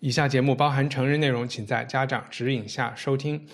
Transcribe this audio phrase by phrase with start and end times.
[0.00, 3.44] 以下节目包含成人内容，请在家长指引下收听。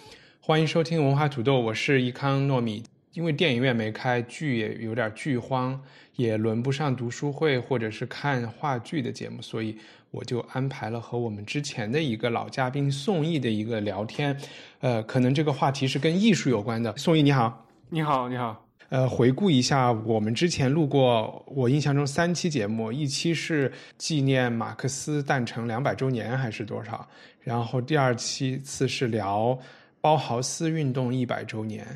[0.41, 2.85] 欢迎收听文化土豆，我是易康糯米。
[3.15, 5.81] 因为电影院没开，剧也有点剧荒，
[6.17, 9.79] 也轮不上读书会或者是看话剧的节目，所以
[10.11, 14.39] 我就安排了和我们之前的一个老嘉宾宋轶的一个聊天。
[14.81, 16.95] 呃，可能这个话题是跟艺术有关的。
[16.99, 18.64] 宋轶你好，你好，你好。
[18.91, 27.09] 呃，回顾一下，我们之前录过，我印象中三期节目，一期是纪念马克思诞辰两百周年还是多少？
[27.41, 29.59] 然后第二期次是聊
[30.01, 31.87] 包豪斯运动一百周年，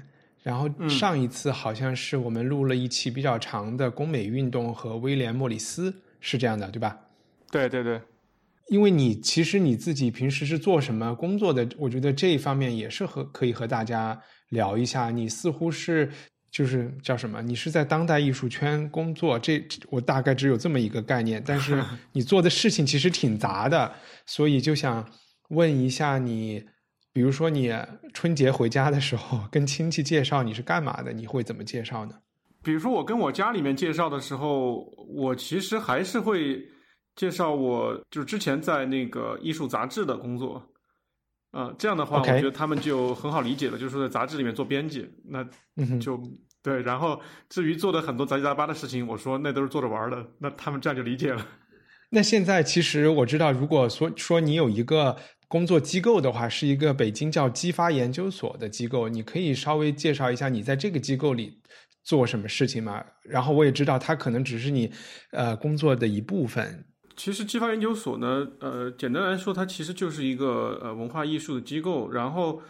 [0.43, 6.99] 然后上一次好像是我们录了一期比较长的工美运动和威廉莫里斯，是这样的，对吧？
[7.51, 8.01] 对对对，
[8.69, 11.69] 因为你其实你自己平时是做什么工作的？
[11.79, 15.11] 我觉得这一方面也是和可以和大家聊一下。
[15.11, 16.11] 你似乎是。
[16.51, 17.43] 就是叫什么？
[17.43, 21.43] 你是在当代艺术圈工作，这我大概只有这么一个概念。
[21.47, 21.83] 但是
[22.13, 23.93] 你做的事情其实挺杂的，
[24.25, 25.07] 所以就想
[25.51, 26.65] 问一下你，
[27.13, 27.73] 比如说你
[28.15, 32.15] 春节回家的时候，跟亲戚介绍你是干嘛的，你会怎么介绍呢？
[32.63, 36.61] 比如说我跟我家里面介绍的时候，我其实还是会
[37.15, 40.63] 介绍我就之前在那个艺术杂志的工作。
[41.51, 43.79] 啊，这样的话，我觉得他们就很好理解了。
[43.79, 45.43] 就是说，在杂志里面做编辑，那
[45.99, 46.21] 就
[46.63, 46.83] 对。
[46.83, 47.19] 然后，
[47.49, 51.47] 至于做的很多杂七杂八的事情，我说那都是做着玩的，那他们这样就理解了。
[52.11, 55.17] 那现在其实我知道，如果说说你有一个
[55.49, 61.63] 工作机构的话，是一个北京叫激发研究所的机构，你可以稍微介绍一下你在这个机构里
[62.05, 63.03] 做什么事情吗？
[63.25, 64.93] 然后我也知道，它可能只是你
[65.33, 66.85] 呃工作的一部分。
[67.19, 72.09] 其实激发研究所呢，呃，简单来说，它其实就是一个呃文化艺术的机构。
[72.09, 72.63] 然后，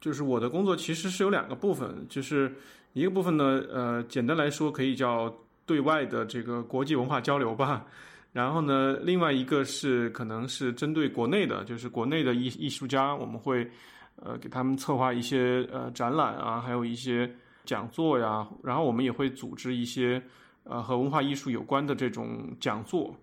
[0.00, 2.52] 就是我的工作其实是有两个部分，就是
[2.94, 5.32] 一个部分呢，呃，简单来说可以叫
[5.64, 7.86] 对外的这个国际文化交流吧。
[8.32, 13.70] 然后呢，另外一个是可能是针对国内的，就是国内的艺艺术家，我们会
[14.16, 17.32] 呃给他们策划一些呃展览啊，还有一些
[17.64, 18.44] 讲座呀。
[18.64, 20.20] 然后我们也会组织一些
[20.64, 23.14] 呃和文化艺术有关的这种讲座。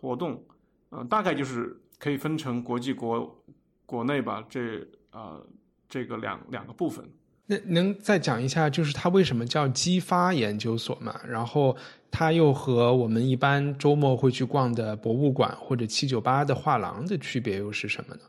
[0.00, 0.42] 活动，
[0.90, 3.42] 呃，大概就是可以分成国际国
[3.84, 5.44] 国内吧，这呃
[5.88, 7.04] 这个两两个部分。
[7.46, 11.18] 那能再讲一下，就是它为什么叫激发研究所嘛？
[11.26, 11.74] 然后
[12.10, 18.20] 它又和我们一般周末会去逛的博物馆或者七九八的画廊的区别又是什么呢？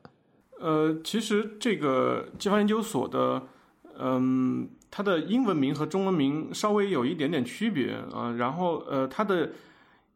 [0.60, 3.44] 呃，其实这个激发研究所的，
[4.00, 8.32] 嗯，它的英文名和中文名稍微有一点点区别啊。
[8.38, 9.52] 然后呃，它的。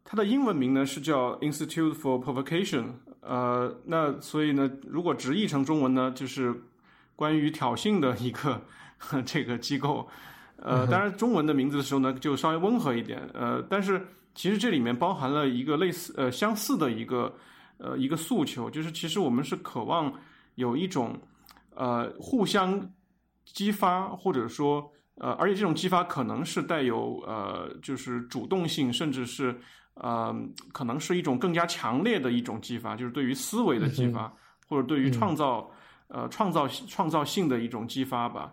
[0.06, 2.84] 它的英文名呢是叫 Institute for Provocation，
[3.20, 6.54] 呃，那所以呢，如果直译成中文呢，就是
[7.16, 8.60] 关于挑衅的一个
[9.24, 10.06] 这个机构，
[10.56, 17.34] 呃，当然中文的名字的时候呢，就稍微温和一点，呃，但是其实这里面包含了一个类似呃相似的一个
[17.78, 20.12] 呃一个诉求，就是其实我们是渴望
[20.56, 21.18] 有一种
[21.74, 22.78] 呃互相
[23.46, 29.58] 激发，或者说呃，而且这种激发可能是带有呃就是主动性，甚至是。
[29.94, 30.34] 呃，
[30.72, 34.32] 可能是一种更加强烈的一种激发，就是对于思维的激发，
[34.68, 35.70] 或者对于创造
[36.08, 38.52] 呃创造创造性的一种激发吧。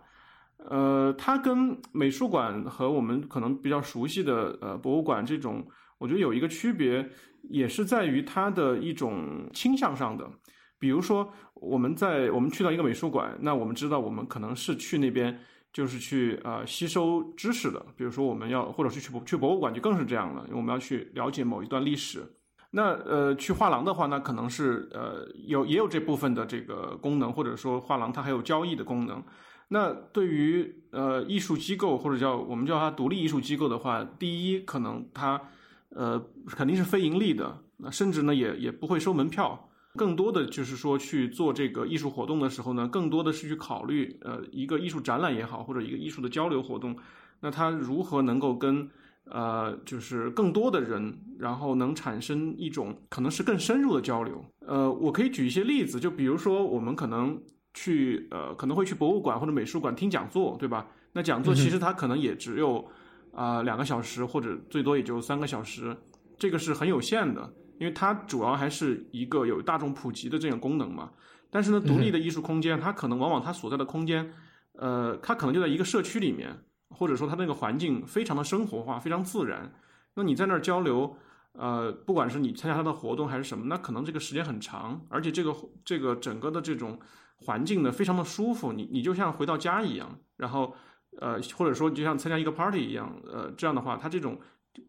[0.58, 5.66] 呃，它跟美术馆和我们可能比较熟悉的呃博物馆这种，
[5.98, 7.10] 我觉得有一个区别，
[7.50, 10.30] 也是在于它的一种倾向上的。
[10.78, 15.40] 比如说，我们在我们去到一个美术馆，那我们知道我们可能是去那边。
[15.74, 22.24] 就是去呃吸收知识的，比如说我们要，或者是去去博物馆就更是这样了，因为我们要去了解某一段历史。
[22.72, 29.24] 那呃去画廊的话，那可能是呃有也有这部分的这个功能，或者说画廊它还有交易的功能。
[29.68, 35.42] 那对于呃艺术机构或者叫我们叫它独立艺术机构的话，第一可能它
[35.90, 39.70] 呃肯定是非盈利的，那甚至呢也也不会收门票。
[39.96, 46.96] 更多的就是说去做这个艺术活动的时候呢，更多的是去考虑，呃，一个艺术展览也好，或者一个艺术的交流活动，
[47.40, 48.90] 那它如何能够跟，
[49.26, 54.44] 呃，就是更多的人，然后能产生一种可能是更深入的交流。
[54.66, 57.42] 呃，我可以举一些例子，就比如说我们可能
[57.74, 60.88] 去，呃，可能会去博物馆或者美术馆听讲座，对吧？
[61.14, 62.88] 那讲座其实它可能也只有
[63.34, 65.96] 啊两个小时，或者最多也就三个小时，
[66.38, 67.54] 这个是很有限的。
[67.82, 71.14] 因为它主要还是一个有大众普及的这样功能嘛。
[71.50, 74.32] 但是呢，独立的艺术空间，它可能往往它所在的空间，
[74.74, 79.74] 呃，它可能就在一个社区里面，或者说它那个环境非常的生活化，非常自然。
[80.14, 81.18] 那你在那儿交流，
[81.54, 87.00] 呃，不管是你参加他的活动还是什么，那可能这个时间很长，而且这个这个整个的这种
[87.38, 90.20] 环境呢，非常的舒服，你你就像回到家一样。
[90.38, 90.76] 然后，
[91.20, 94.40] 呃，或者说就像参加一个 party 一样，呃，这样的话，它这种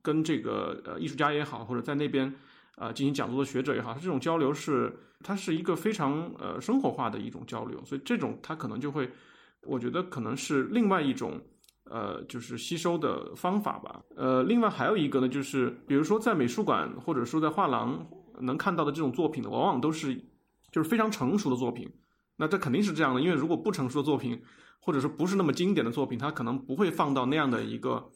[0.03, 2.33] 跟这个呃艺术家也好，或者在那边
[2.77, 4.93] 啊进行讲座的学者也好，他这种交流是。
[5.25, 9.09] 它是一个非常呃生活化的一种交流，所以这种它可能就会，
[9.63, 11.41] 我觉得可能是另外一种
[11.85, 14.03] 呃就是吸收的方法吧。
[14.17, 18.05] 呃，另外还有一个呢，就是比如说在美术馆或者说在画廊
[18.41, 20.13] 能看到的这种作品呢，往往都是
[20.73, 21.89] 就是非常成熟的作品。
[22.37, 24.43] 那这肯定是这样的，因为如果不成熟的作品，
[24.81, 28.11] 或者说不是那么经典的作品，它可能不会放到那样的一个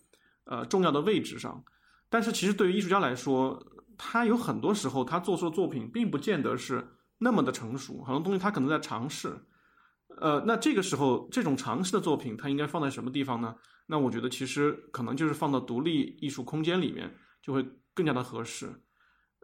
[0.46, 1.62] 呃重要的位置上。
[2.08, 3.64] 但是其实对于艺术家来说，
[3.98, 6.86] 他有很多时候他做出的作品并不见得是。
[7.18, 9.34] 那么的成熟，很多东西他可能在尝试，
[10.20, 13.56] 呃，那这个时候这种尝试的作品，它应该放在什么地方呢？
[13.86, 17.10] 那我觉得其实可能就是放到独立艺术空间里面，
[17.40, 18.68] 就会更加的合适。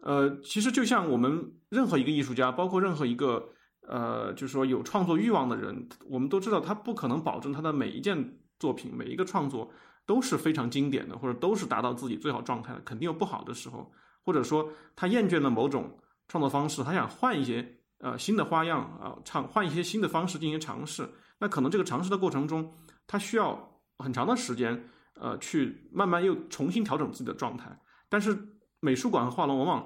[0.03, 3.49] 呃，其实就像我们任何一个艺术家，包括任何一个
[3.87, 9.71] 呃，就是说有创作欲望的人，我们都知道他不可能保证他的每一件作品、每一个创作
[10.05, 13.91] 都是非常经典的，或者都是达到自己最好状态的，肯定有不好的时候，
[14.23, 15.99] 或者说他厌倦了某种。
[16.29, 21.07] 创作方式，他想换一些呃新的花样啊，尝换一些新的方式进行尝试。
[21.37, 22.73] 那可能这个尝试的过程中，
[23.05, 27.77] 他需要很长的时间，呃，去慢慢又重新调整自己的状态。
[28.07, 28.35] 但是
[28.79, 29.85] 美术馆和画廊往往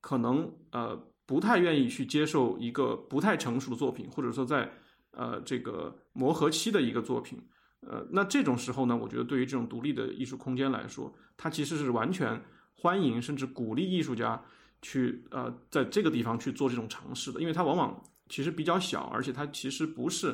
[0.00, 0.94] 可能呃
[1.26, 4.70] 不太愿意去接受一个不太成熟的作品，或者说在
[5.12, 7.42] 呃这个磨合期的一个作品。
[7.80, 12.40] 呃，那这种时候呢，我觉得对于这种独立的艺术空间来说，它其实是完全
[12.78, 14.42] 欢迎甚至鼓励艺术家。
[14.80, 20.32] 去呃，在这个地方去做这种尝试的，因为它往往其实比较小，而且它其实不是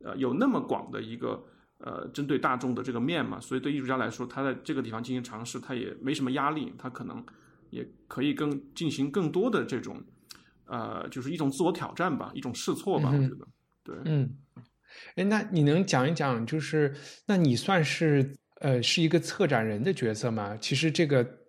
[0.00, 1.40] 呃有那么广的一个
[1.78, 7.24] 呃针对大众的这个面嘛，所以对艺术家来说，他在这个地方进行尝试，他也没什么压力，他可能
[7.70, 10.02] 也可以更进行更多的这种
[10.66, 13.46] 呃，就是一种自我挑战吧，一种试错吧，我觉得
[13.84, 14.36] 对，嗯，
[15.14, 16.92] 哎，那你能讲一讲，就是
[17.28, 20.56] 那你算是呃是一个策展人的角色吗？
[20.56, 21.43] 其实这个。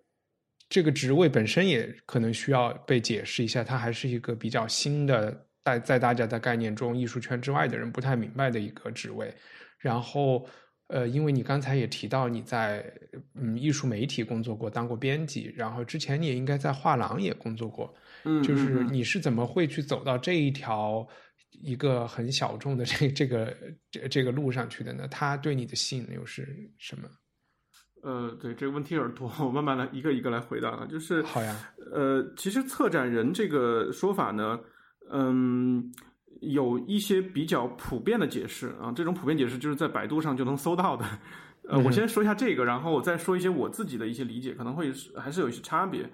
[0.68, 9.32] 这个职位本身也可能需要被解释一下，它还是一个比较新的，在在大家的概念中，艺术圈之外的人不太明白的一个职位。
[9.78, 10.44] 然后，
[10.88, 12.92] 呃，因为你刚才也提到你在
[13.34, 21.06] 嗯艺术媒体工作过，当过编辑，然后之前你也应该在画廊也工作过，嗯，就是你是怎么会去走到这一条
[21.50, 23.56] 一个很小众的这这个
[23.90, 25.06] 这这个路上去的呢？
[25.08, 27.08] 它对你的吸引又是什么？
[28.06, 30.86] 呃，对这个问题有点多， 我慢慢来一个一个来回答啊。
[30.88, 31.56] 就是好呀。
[31.92, 34.60] 呃，其实策展人这个说法呢，
[35.10, 35.92] 嗯，
[36.40, 38.92] 有一些比较普遍的解释啊。
[38.94, 41.04] 这种普遍解释就是在百度上就能搜到的。
[41.68, 46.08] 呃，我先说一下这个，然后我再说一些我自己的一些理解，可能会还是有一些差别。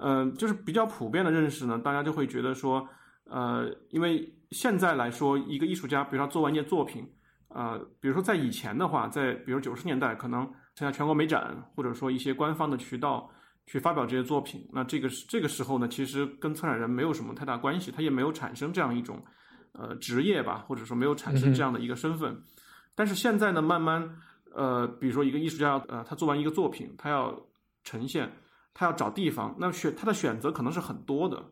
[0.00, 2.88] 嗯，就是比较普遍的认识呢，大家就会觉得说，
[3.24, 7.04] 呃，因为现在来说，一个艺术家，比如他做完一件作品，
[7.48, 10.48] 呃，比如说在以前的话，在比如九十年代，可能。
[10.74, 13.30] 参加全国美展，或者说一些官方的渠道
[13.66, 19.22] 去发表这些作品，那这个这个时候呢，其实跟策展人没有什么太大关系，他也没有产生这样一种
[19.72, 22.36] 呃职业吧，或者说没有产生这样的一个身份。
[22.94, 24.16] 但是现在呢，慢慢
[24.54, 27.40] 呃，比如说一个艺术家呃，他做完一个作品，他要
[27.84, 28.30] 呈现，
[28.72, 31.42] 他要找地方，那选他的选择可能是很多的，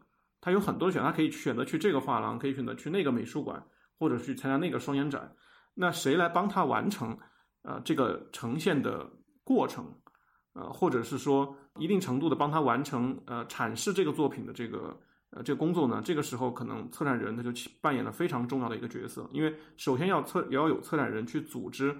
[0.41, 3.63] 他有很多选，他可以选择去这个画廊，可以选择去那个美术馆，
[3.99, 5.33] 或者去参加那个双年展。
[5.75, 7.19] 那谁来帮他完成？
[7.63, 9.09] 呃，这个呈现的
[9.45, 9.87] 过程，
[10.55, 14.99] 呃，或者是说一定程度的帮他完成呃阐释这个作品的这个
[15.31, 17.51] 呃这个工作呢，这个时候可能策展人他就
[17.81, 21.97] 扮演了非常重要的一个角色，因为首先要策也要有策展人去组织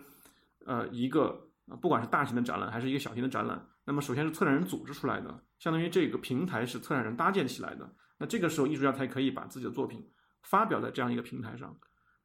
[0.67, 1.49] 呃一个
[1.81, 7.89] 不管是大型的展览还是一个小型的展览，那么首先是策展人组织出来的，相当于这个平台是策展人搭建起来的，
[8.19, 10.05] 那这个时候艺术家才可以把自己的作品
[10.43, 11.75] 发表在这样一个平台上。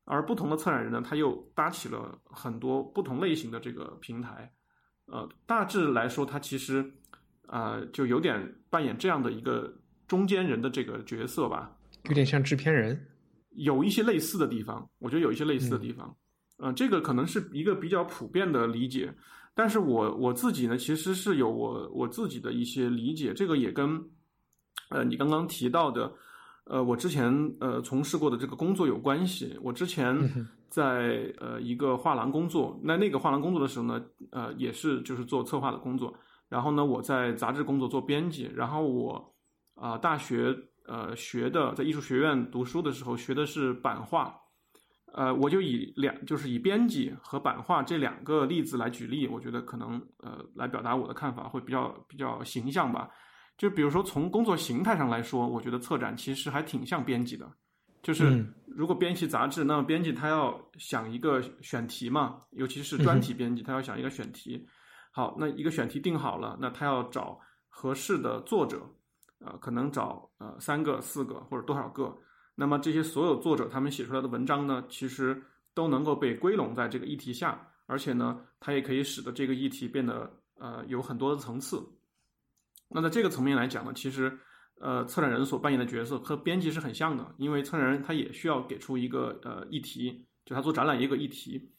[0.10, 4.50] 而不同的策展人呢，他又搭起了很多不同类型的这个平台，
[5.08, 6.90] 呃，大致来说，他其实
[7.46, 9.70] 啊，就有点扮演这样的一个
[10.08, 12.98] 中间人的这个角色吧，有点像制片人，
[13.50, 16.16] 有一些类似的地方，我觉得有一些类似的地方，
[16.60, 19.14] 嗯，这个可能是一个比较普遍的理解，
[19.54, 24.02] 但是我我自己呢，其实是有我我自己的一些理解，这个也跟
[24.90, 26.10] 呃你刚刚提到的。
[26.70, 29.58] 呃，我之前呃从事过的这个工作有关系。
[29.62, 30.16] 我之前
[30.70, 36.14] 在呃一个画廊工作，那那个画廊工作的时候呢，呃也是就是做策划的工作。
[36.50, 38.50] 然后呢，我在杂志工作做编辑。
[38.54, 39.34] 然后我
[39.76, 40.56] 啊大学
[40.86, 44.36] 呃学的，在艺术学院读书的时候学的是版画，
[45.14, 53.10] 呃，我就以两就是以编辑和版画这两个例子来举例，我觉得可能呃来表达我的看法会比较比较形象吧。
[53.58, 57.52] 就比如说从工作形态上来说，我觉得策展其实还挺像编辑的。
[58.04, 64.66] 就是如果编辑杂志，那么编辑他要想一个选题嘛，尤其是专题编辑，他要想一个选题。
[65.12, 68.80] 好，那一个选题定好了，那他要找合适的作者，
[69.40, 72.16] 呃，可能找呃三个、四个或者多少个。
[72.54, 75.42] 那么这些所有作者他们写出来的文章呢，其实
[75.74, 81.84] 都能够被归拢在这个议题下，而且呢，它也可以使得这个议题变得呃有很多的层次。
[82.90, 84.40] 那在这个层面来讲呢，其实，
[84.80, 91.70] 呃，策展人所扮演的角色和编辑是很像的，因为策展人他也需要给出一个呃议题，就他做展览一个议题，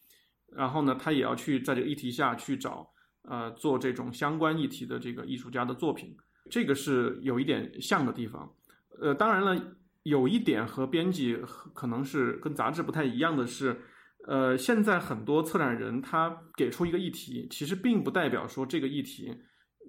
[0.54, 2.90] 然后呢，他也要去在这个议题下去找
[3.22, 6.14] 呃做这种相关议题的这个艺术家的作品，
[6.50, 8.52] 这个是有一点像的地方。
[9.00, 11.38] 呃，当然了，有一点和编辑
[11.72, 13.80] 可能是跟杂志不太一样的是，
[14.26, 19.34] 呃，现在很多策展人他给出一个议题，其实并不代表说这个议题。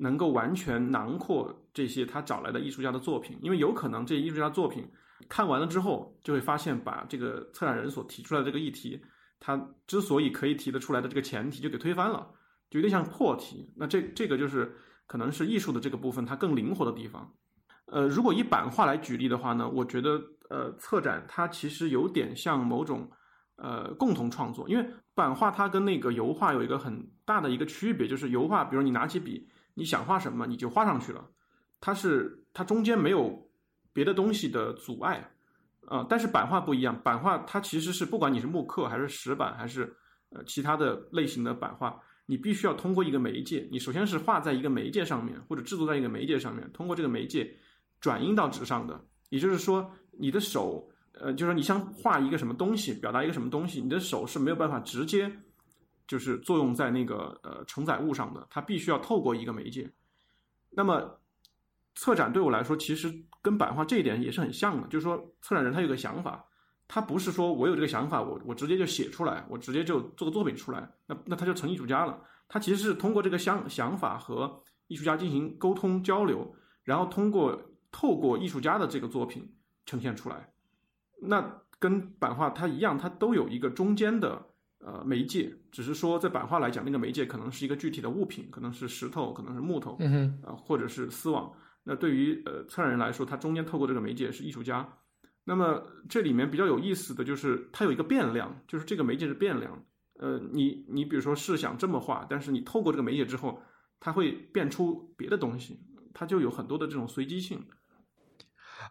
[0.01, 4.89] 能够完全囊括这些他找来的艺术家的作品，因为有可能这些艺术家作品
[5.27, 8.97] 看完了之后，就会发现把这个策展人所提出来的这个议题，
[9.41, 12.25] 他之所以可以提得出来的这个前提就给推翻了，
[12.69, 13.73] 就有点像破题。
[13.75, 14.73] 那这这个就是
[15.05, 17.29] 可能是艺术的这个部分它更灵活的地方。
[17.87, 23.11] 呃，如果以版画来举例的话呢，我觉得呃，策展它其实有点像某种
[23.57, 29.45] 呃共同创作，因为版画它跟那个油画有一个很大的一个区别，就是油画，比如你拿起笔。
[29.79, 31.25] 你想画什么你就画上去了，
[31.79, 33.49] 它是它中间没有
[33.93, 35.25] 别的东西的阻碍，
[35.87, 39.95] 啊，但是版画不一样，版画它其实是不管你是木刻还是石板还是
[40.31, 47.49] 呃其他的类型的版画，你必须要通过一个媒介，你首先是画在一个媒介上面或者制作在一个媒介上面，通过这个媒介
[48.01, 55.31] 转印到纸上的，也就是说你的手，呃，就是你想画一个什么东西，表达一个什么东西，你的手是没有办法直接。
[56.09, 59.87] 就是作用在那个呃承载物上的，它必须要透过一个媒介。
[60.71, 61.19] 那么，
[61.93, 63.13] 策展对我来说，其实
[63.43, 64.87] 跟版画这一点也是很像的。
[64.87, 66.43] 就是说，策展人他有个想法，
[66.87, 72.19] 他不是说我有这个想法，我我直接就写出来，我直接就做个作品出来，那那他就成艺术家了。
[72.47, 77.61] 他其实是通过这个想想法和艺术家进行沟通交流，然后通过
[77.91, 80.51] 透过艺术家的这个作品呈现出来。
[81.21, 84.48] 那跟版画它一样，它都有一个中间的。
[84.79, 91.51] 呃，媒介只是说，在版画来讲，那个媒介可能是一个具体的物品，可能是石头，可能是木头，嗯哼，呃，或者是丝网。
[91.83, 94.87] 那对于呃策展人来说，他中间透过这个媒介是艺术家。
[95.43, 99.83] 那么这里面比较有意思的就是，它有一个变量，就是这个媒介是变量。
[100.19, 103.61] 呃，你你比如说是想这么画，但是你透过这个媒介之后，
[103.99, 105.79] 它会变出别的东西，
[106.13, 107.61] 它就有很多的这种随机性。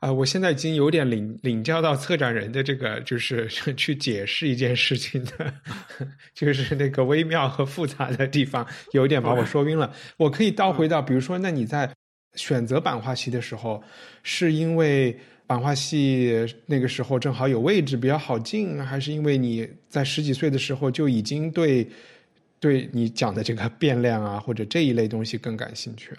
[0.01, 5.53] 啊，我现在已经有点领领教到策展人的这个，就是 去解释一件事情的，
[6.35, 9.93] 就是那个微妙和复杂的地方，有点把我说晕了。
[10.17, 11.91] 我可以倒回到，比如说，那你在
[12.35, 13.83] 选择版画系的时候，
[14.23, 21.89] 是因为版画系那个时候正好有位置比较好进，还是因为你在十几岁的时候就已经对
[22.61, 26.13] 对你讲的这个 变量啊，或者这一类东西更感兴趣？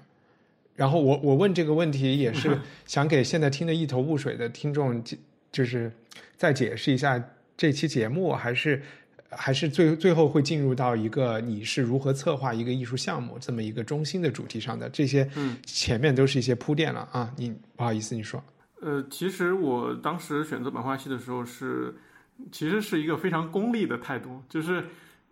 [0.80, 5.04] 然后我我问这个问题也是想给现在听得一头雾水的听众，
[5.52, 5.92] 就是
[6.38, 7.22] 再解释一下
[7.58, 8.82] 这期节目，还是
[9.30, 14.88] 还是最最后会进入到一个你是如何策划一个艺术项目这么一个中心的主题上的。
[14.88, 15.30] 这些
[15.66, 18.42] 前面都是一些铺垫了啊，你不好意思，你说。
[18.80, 21.94] 呃，其实我当时选择版画系的时候是，
[22.54, 24.82] 其实是一个非常功利的态度，就是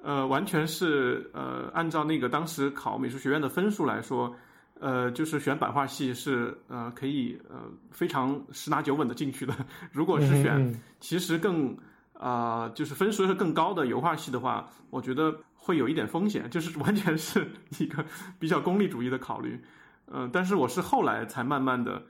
[0.04, 4.36] 呃，完全是呃按照那个当时考美术学院的分数来说。
[4.80, 9.56] 呃，就是选版画系是呃可以呃非常十拿九稳的进去的。
[9.92, 11.76] 如果是选其实更
[12.14, 17.48] 啊就是分数是更高的油画系的话，我觉得会有一点风险，就是完全是
[17.80, 18.06] 一个
[18.40, 19.60] 比较功利主义的考虑。
[20.08, 22.02] 嗯，但是我是后来才慢慢的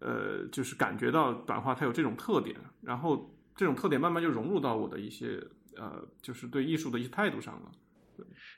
[0.00, 5.40] 呃就是感觉到版画它有这种特点，然后这种特点慢慢就融入到我的一些
[5.76, 7.70] 呃就是对艺术的一些态度上了。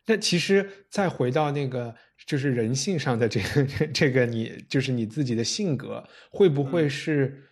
[0.06, 1.94] 那其实再回到那个，
[2.26, 7.44] 就是人性上的这个 这个，你就是你自己的性格，会不会是，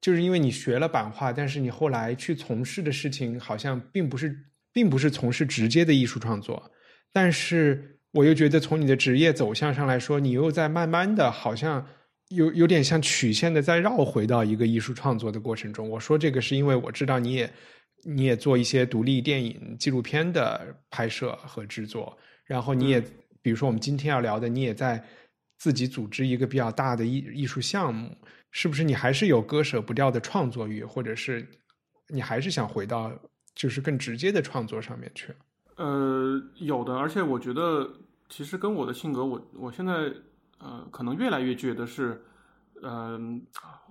[0.00, 4.36] 就是因为你学了版画，但是你后来去从事的事情好像并不是，
[4.72, 6.72] 并不是从事直接的艺术创作，
[7.12, 11.86] 但是我又觉得从你的职业走向上来说，你又在慢慢的，好像
[12.30, 15.88] 有有点像曲线的在绕回到一个艺术创作的过程中。
[15.88, 17.48] 我说这个是因为我知道你也。
[18.08, 23.00] 你也做一些独立电影、纪录片的拍摄和制作，然后你也，
[23.42, 25.04] 比如说我们今天要聊的，你也在
[25.58, 28.16] 自己组织一个比较大的艺艺术项目，
[28.52, 31.44] 是不是你还是有割舍不掉的创作欲，或者是
[32.08, 33.12] 你还是想回到
[33.54, 35.34] 就是更直接的创作上面去？
[35.76, 37.90] 呃，有的，而且我觉得
[38.28, 40.12] 其实跟我的性格，我我现在
[40.58, 42.22] 呃可能越来越觉得是
[42.82, 43.44] 嗯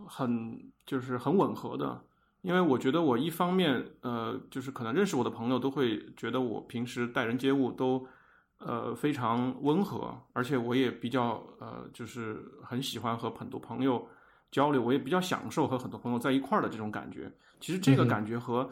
[0.08, 2.02] 很就是很吻合的，
[2.46, 8.08] 因为我觉得我一方面呃就是可能认识我的朋友都会觉得我平时待人接物都。
[8.58, 14.08] 呃，非常温和，而且我也比较呃，就是很喜欢和很多朋友
[14.50, 17.30] 交流，我也比较享受和很多朋友在一块儿的这种感觉。
[17.60, 18.68] 其实这个感觉和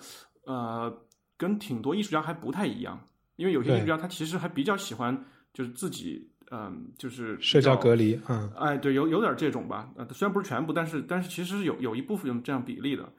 [0.46, 0.92] 呃，
[1.38, 2.98] 跟挺多艺术家还不太一样，
[3.36, 9.92] 因为有些艺术家他其实还比较喜欢就是自己嗯，就是社交隔离，嗯，哎，对，有有点这种吧。
[9.98, 13.12] 呃，虽然不是全部，但是但是其实是有有一部分这样比例的。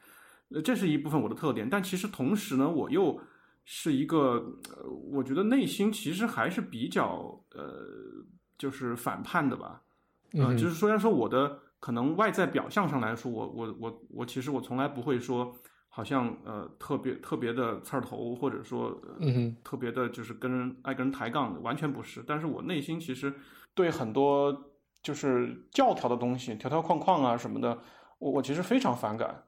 [0.54, 3.20] 呃，这是一部分我的特点，但其实同时呢，我又。
[3.66, 4.44] 是一个，
[4.76, 7.82] 呃，我觉得内心其实还是比较，呃，
[8.58, 9.80] 就是反叛的吧，
[10.34, 15.56] 嗯，就是虽然说我的可能外在表象上来说，我我我我其实我从来不会说，
[15.88, 22.23] 好像呃特别特别的刺儿头，或者说，嗯，特别的就是跟人爱跟人抬杠，完全不是。
[22.26, 23.32] 但是我内心其实
[23.73, 27.78] 对很多就是教条的东西，条条框框啊什么的，
[28.18, 29.43] 我我其实非常反感。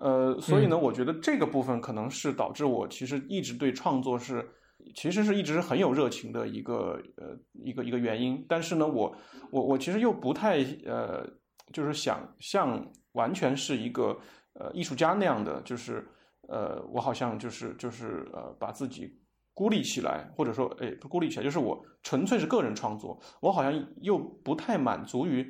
[0.00, 4.48] 呃，所以呢，我觉得这个部分可能是导致我其实一直对创作是，
[4.94, 8.46] 其实是一直很有热情的一个呃一个一个原因。
[8.48, 9.12] 但是呢，我
[9.50, 11.28] 我我其实又不太呃，
[11.72, 12.80] 就是想像
[13.14, 14.16] 完全是一个
[14.54, 16.06] 呃艺术家那样的，就是
[16.46, 19.12] 呃我好像就是就是呃把自己
[19.52, 25.44] 孤立起来，或者说哎不孤立起来，就是我纯粹是个人创作，我好像又不太满足于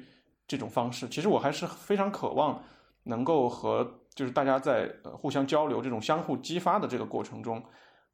[0.47, 1.07] 这种方式。
[1.09, 2.59] 其实我还是非常渴望
[3.05, 3.87] 能够和。
[4.19, 7.63] 就是大家在呃互相交流、这种相互激发的这个过程中，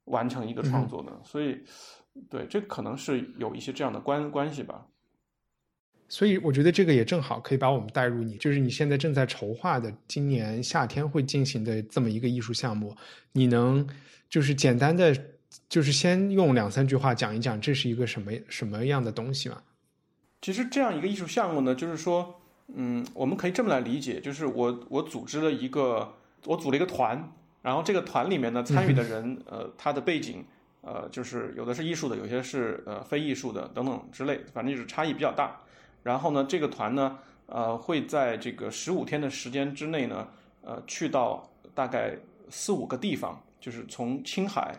[0.03, 1.63] 完成一个创作的，所以，
[2.29, 4.85] 对，这可能是有一些这样的关关系吧。
[6.07, 12.95] 所以我觉得这个也正好可以把我们带入你，就是你现在正在筹划的今年夏天会进行的这么一个艺术项目，
[13.31, 13.89] 你能
[14.29, 15.11] 就是简单的
[15.67, 19.63] 就是先用两三句话讲一讲这是一个什么什么样的东西吗？
[20.39, 22.39] 其实这样一个艺术项目呢，就是说。
[22.73, 26.13] 嗯，我们可以这么来理解，就是我我组织了一个，
[26.45, 30.43] 我组了一个团，然后这个团里面呢，参与的人， 呃，他的背景，
[30.81, 35.61] 呃，就是有的是艺术的，有些是呃非艺术的等等之类，反正就是差异比较大。
[36.03, 40.27] 然后呢，这个团呢，呃，会在这个十五天的时间之内呢，
[40.61, 42.17] 呃，去到大概
[42.49, 44.75] 四五个地方，就是从青海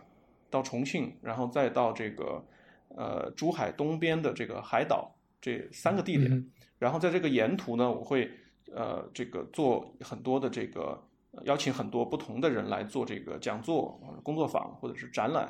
[0.50, 2.44] 到重庆，然后再到这个
[2.88, 6.50] 呃珠海东边的这个海岛这三个地点。
[6.78, 8.30] 然后在这个沿途呢，我会
[8.74, 11.02] 呃这个做很多的这个
[11.44, 15.44] 邀请很多不同的人来做这个讲座、工作坊或者是展览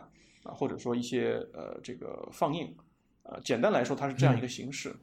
[0.45, 2.73] 啊，或者说一些呃这个放映，
[3.25, 4.95] 呃简单来说它是这样一个形式。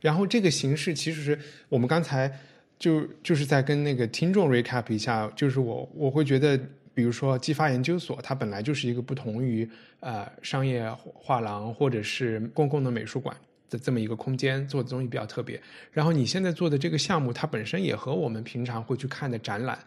[0.00, 2.32] 然后这个形式其实是我们刚才
[2.78, 6.56] 就就是在跟那个听众 recap 一下，就是我我会觉得，
[6.94, 13.36] 比如说激发研究所，它本来就是一个不同于呃商业画廊或者是公共的美术馆。
[13.72, 15.58] 的这么一个空间做的东西比较特别，
[15.90, 19.78] 然后你现在做的这个项目，它本身也和我们平常会去看的展览、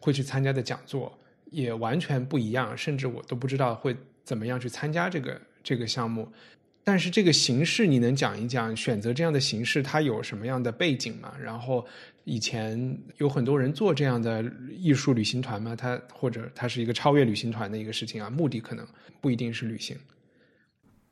[0.00, 1.16] 会去参加的讲座
[1.50, 6.26] 也完全不一样，甚至我都不知道会怎么样去参加这个这个项目。
[6.82, 8.74] 但是这个形式你能讲一讲？
[8.76, 11.34] 选择这样的形式它有什么样的背景吗？
[11.42, 11.86] 然后
[12.24, 15.76] 以前有很多人做这样的艺术旅行团吗？
[15.76, 18.28] 它或者它是一个超越旅行团的一个事情啊？
[18.28, 18.86] 目的可能
[19.20, 19.96] 不一定是旅行。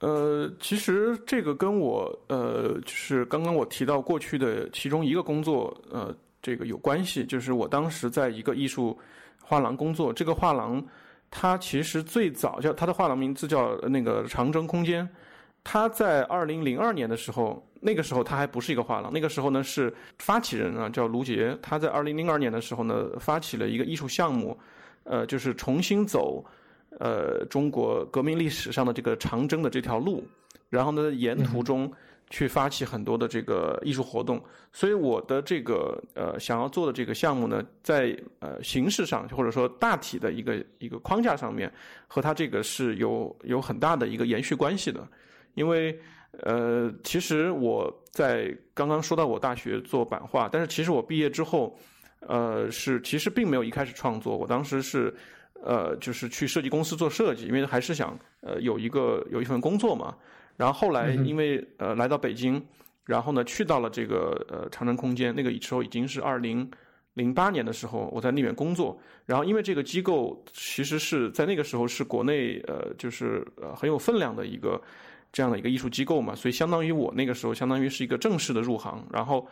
[0.03, 6.13] 呃，其实这个跟我呃，就是刚刚我提到过去的其中一个工作，呃，
[6.43, 7.25] 这个有关系。
[7.25, 8.99] 就是我当时在一个艺术
[9.41, 10.85] 画廊工作，这个画廊
[11.31, 15.09] 它其实最早叫它的画廊名字叫那个长征空间。
[15.63, 24.59] 它在二零零二年的时候，那个时候它还不是一个画廊，那个时候呢是发起人啊叫卢杰，他在二零零二年的时候呢发起了一个艺术项目，
[25.05, 26.45] 呃，就是重新走。
[26.99, 30.23] 呃，中国革命历史上的这个长征的这条路，
[30.69, 31.91] 然后呢，沿途中
[32.31, 34.41] 去发起很多的这个艺术活动。
[34.73, 41.73] 所以我的这个呃想要做的这个项目呢，在呃形式上或者说大体的一个一个框架上面，
[42.07, 45.07] 和它这个是有有很大的一个延续关系的。
[45.55, 45.99] 因为
[46.43, 51.77] 呃，其实我在刚刚说到我大学做版画，但是其实我毕业之后，
[52.21, 55.13] 呃，是其实并没有一开始创作，我当时是。
[55.65, 60.15] 呃，就是去设计公司做设计，因为还是想呃有一个有一份工作嘛。
[60.57, 62.63] 然后后来因为呃来到北京，
[63.05, 66.71] 然后呢去到了这个呃长城空间，那个时候已经是二零
[67.15, 69.01] 零八年的时候，我在那边工作。
[69.25, 74.81] 然后因为这个机构其实是在那个时候是国内呃就是呃很有分量的一个
[75.33, 79.47] 这样的一个艺术机构嘛，所以相当于我那个时候相当于是一个正式的入行，然后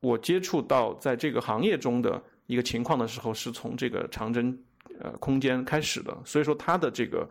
[0.00, 4.56] 我接触到在这个行业中的一个情况的时候，是从这个长征
[5.00, 7.28] 呃空间开始的，所以说他的这个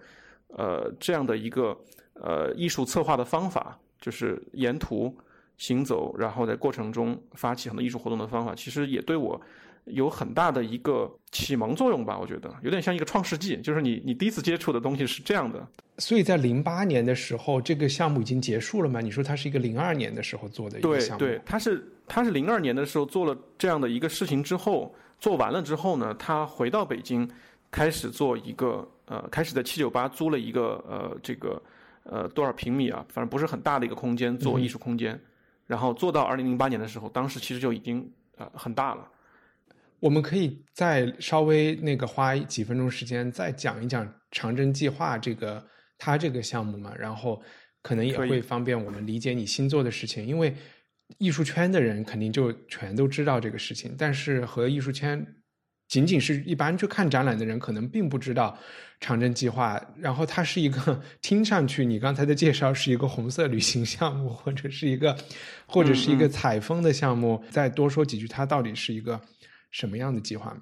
[0.50, 1.78] 呃这样的一个
[2.14, 5.16] 呃艺术策划的方法，就是沿途
[5.58, 9.40] 行走，然后在过程中发起很多艺术活动的方法，其实也对我。
[9.90, 15.64] 有很大的一个启蒙作用吧，我觉得有点像一个创世纪，就是你你第一次接触的东西是这样的。
[16.00, 19.00] 所以在零八年的时候，这个项目已经结束了吗？
[19.00, 21.20] 你说它是一个零二年的时候做的一个项目？
[21.20, 27.30] 对对，他是他是零二年的时候做了这样的一个事情之后，做完了之后呢，他回到北京，
[27.76, 31.62] 开始做一个呃，开始在七九八租了一个呃这个
[32.04, 35.20] 呃多少平米啊，反正不是很大的一个空间做艺术空间，
[35.68, 39.06] 然后做到二零零八年的时候，当时其实就已经呃很大了。
[40.00, 45.62] 我们可以再稍微那个花几分钟时间再讲一讲长征计划这个
[45.98, 47.44] 它这个项目嘛，然后
[47.82, 50.26] 可能也会方便我们理解你新做的事情。
[50.26, 50.56] 因为
[51.18, 55.26] 艺术圈的人肯定就全都知道这个事情，但是和艺术圈
[55.88, 58.58] 仅仅是一般去看展览的人，可能并不知道
[59.00, 59.80] 长征计划。
[59.98, 65.16] 然后它是一个听上去你刚才的介绍是一个红色旅行项目，或者是一个
[65.66, 67.44] 或者是一个采风的项目。
[67.50, 69.20] 再多说几句，它到底是一个。
[69.72, 70.62] 什么样的计划呢？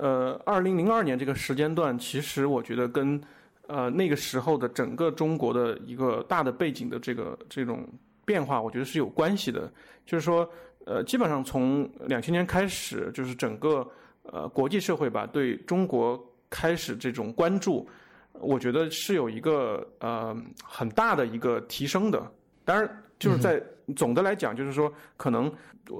[0.00, 3.22] 呃，二零零二年这个时间段，其实我觉得跟
[3.68, 7.88] 呃那个时候的整个中国的一个大的背景的这个这种
[8.24, 9.72] 变化，我觉得是有关系的。
[10.04, 10.50] 就是说，
[10.86, 13.88] 呃，基本上从两千年开始，就是整个
[14.32, 17.88] 呃国际社会吧，对中国开始这种关注，
[18.32, 22.30] 我觉得是有一个呃很大的一个提升的。
[22.64, 23.62] 当然，就是在
[23.94, 25.52] 总的来讲，就是说可能。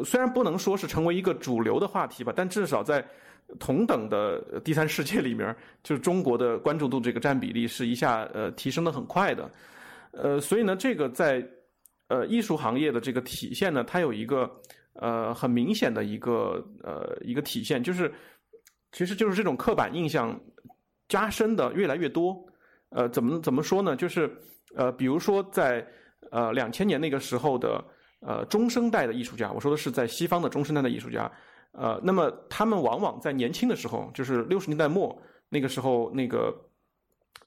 [0.04, 3.06] 虽然不能说是成为一个主流的话题吧，但至少在
[3.60, 9.48] 同等的第三世界里面，就是中国的关注度这个占比例是一下呃提升的很快的，
[10.10, 11.40] 呃，所以呢，这个在
[12.08, 14.50] 呃艺术行业的这个体现呢，它有一个
[14.98, 18.12] 呃很明显的一个呃一个体现，就是
[18.92, 20.38] 其实就是这种刻板印象
[21.08, 22.36] 加深的越来越多。
[22.90, 23.96] 呃，怎么怎么说呢？
[23.96, 24.30] 就是
[24.74, 25.86] 呃，比如说在
[26.30, 27.84] 呃两千年那个时候的。
[28.20, 31.30] 呃，中生代的艺术家，我说的是在西方的中生代的艺术家，
[31.72, 35.16] 呃，那么他们往往在年轻的时候，就是六十年代末
[35.50, 36.52] 那个时候，那个，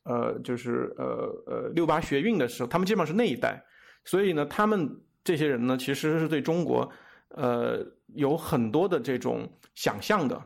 [0.03, 3.61] 呃，就是呃呃六八学运的时候，他们基本上是那一代，
[4.05, 4.87] 所以呢，他们
[5.23, 6.89] 这些人呢，其实是对中国，
[7.29, 10.41] 呃，有很多的这种想象的，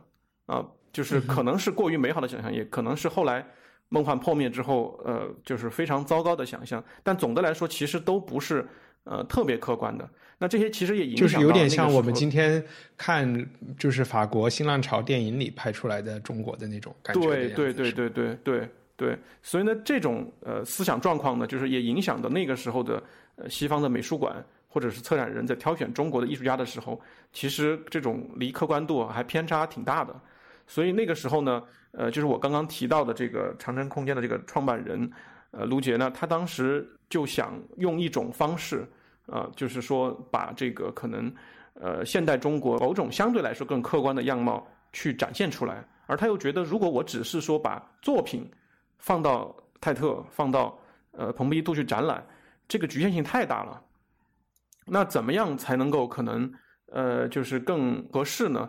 [0.46, 3.46] 啊，就是可能是过于美好的想象，也可能是后来
[3.88, 8.66] 梦幻破灭之后，呃，就是非常糟糕的想象，但总的来说，其实都不是。
[9.06, 12.64] 呃，特别客观的，那这些其实也影响就是有点像我们今天
[12.96, 13.46] 看，
[13.78, 17.20] 就是法国新浪潮电影里拍出来的中国的那种感觉。
[17.20, 23.02] 对对对对对对对，所以呢，这种呃思想状况呢，就是也影响的那个时候的
[23.36, 24.42] 呃西方的美术馆
[24.74, 27.00] 或者是策展人在挑选中国的艺术家的时候，
[27.32, 30.12] 其实这种离客观度还偏差挺大的。
[30.66, 35.08] 所以那个时候呢，呃，就是我刚刚提到的这个长城空间的这个创办人。
[35.56, 38.84] 呃，卢杰呢，他当时就想用一种方式，
[39.26, 41.32] 呃，就是说把这个可能，
[41.74, 48.50] 呃，现代中国某种相对来说更客观的样貌去展现出来，而他又觉得，如果我只是说把作品
[48.98, 50.76] 放到泰特、放到
[51.12, 52.26] 呃蓬皮杜去展览，
[52.66, 53.80] 这个局限性太大了。
[54.86, 56.52] 那怎么样才能够可能，
[56.92, 58.68] 呃，就是更合适呢？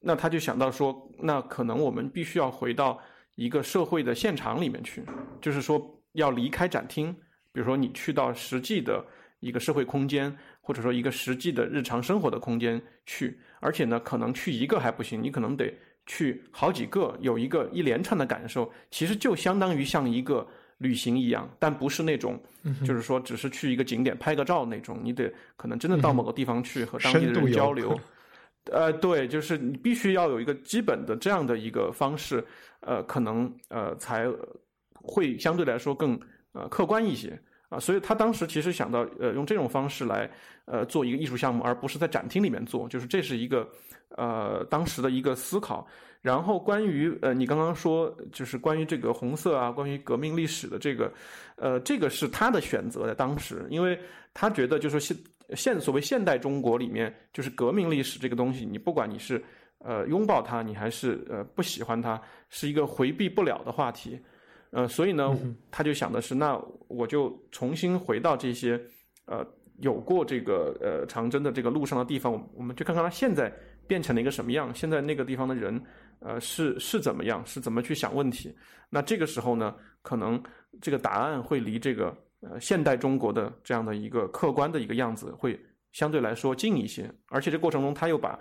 [0.00, 3.00] 那他就想到说，那可能我们必须要回到
[3.34, 5.04] 一个社会的现场里面去，
[5.40, 5.92] 就是说。
[6.16, 7.12] 要离开展厅，
[7.52, 9.04] 比如说你去到实际的
[9.40, 15.70] 一个社会空间，或者说一个实际的日常生活的空间去，而且呢，可能去一个还不行，你可能得
[16.06, 20.48] 去好几个，有一个一连串的感受，其实就相当于像一个
[20.78, 22.40] 旅行一样，但不是那种，
[22.84, 27.98] 就是说只是去一个景点拍个照那种，你得可能真的到某个地方去和当地的人交流。
[28.72, 32.44] 呃，对，就是你必须要有一个基本的这样的一个方式，
[32.80, 34.26] 呃，可能呃才。
[35.08, 36.18] 会相对来说更
[36.50, 40.30] 呃客观一些啊，所以他当时其实想到呃用这种方式来
[40.66, 43.68] 呃做一个艺术项目，而不是在展厅里面做，就是这是一个
[44.10, 45.86] 呃当时的一个思考。
[46.22, 51.12] 然后关于呃你刚刚说就是关于这个红色啊，关于革命历史的这个
[51.56, 53.98] 呃这个是他的选择在当时，因为
[54.34, 55.16] 他觉得就是现
[55.54, 59.42] 现所谓现代中国里面就是革命历史这个东西，你不管你是
[59.78, 64.20] 呃拥抱它，你还是呃不喜欢它，是一个回避不了的话题。
[64.70, 65.36] 呃，所以呢，
[65.70, 68.80] 他就想的是，那我就重新回到这些，
[69.26, 69.46] 呃，
[69.78, 73.52] 有过这个呃长征的这个路上的地方，我我们去看看他现在
[73.86, 75.80] 变成了一个什么样，现在那个地方的人，
[76.20, 78.54] 呃，是是怎么样，是怎么去想问题？
[78.90, 80.42] 那这个时候呢，可能
[80.80, 85.58] 这个答案会离这个呃现代中国的这样的一个客观的一个样子会
[85.92, 88.38] 相对来说近一些，而且这过程中他又把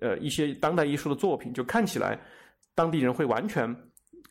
[0.00, 2.18] 呃一些当代艺术的作品，就看起来
[2.74, 3.74] 当地人会完全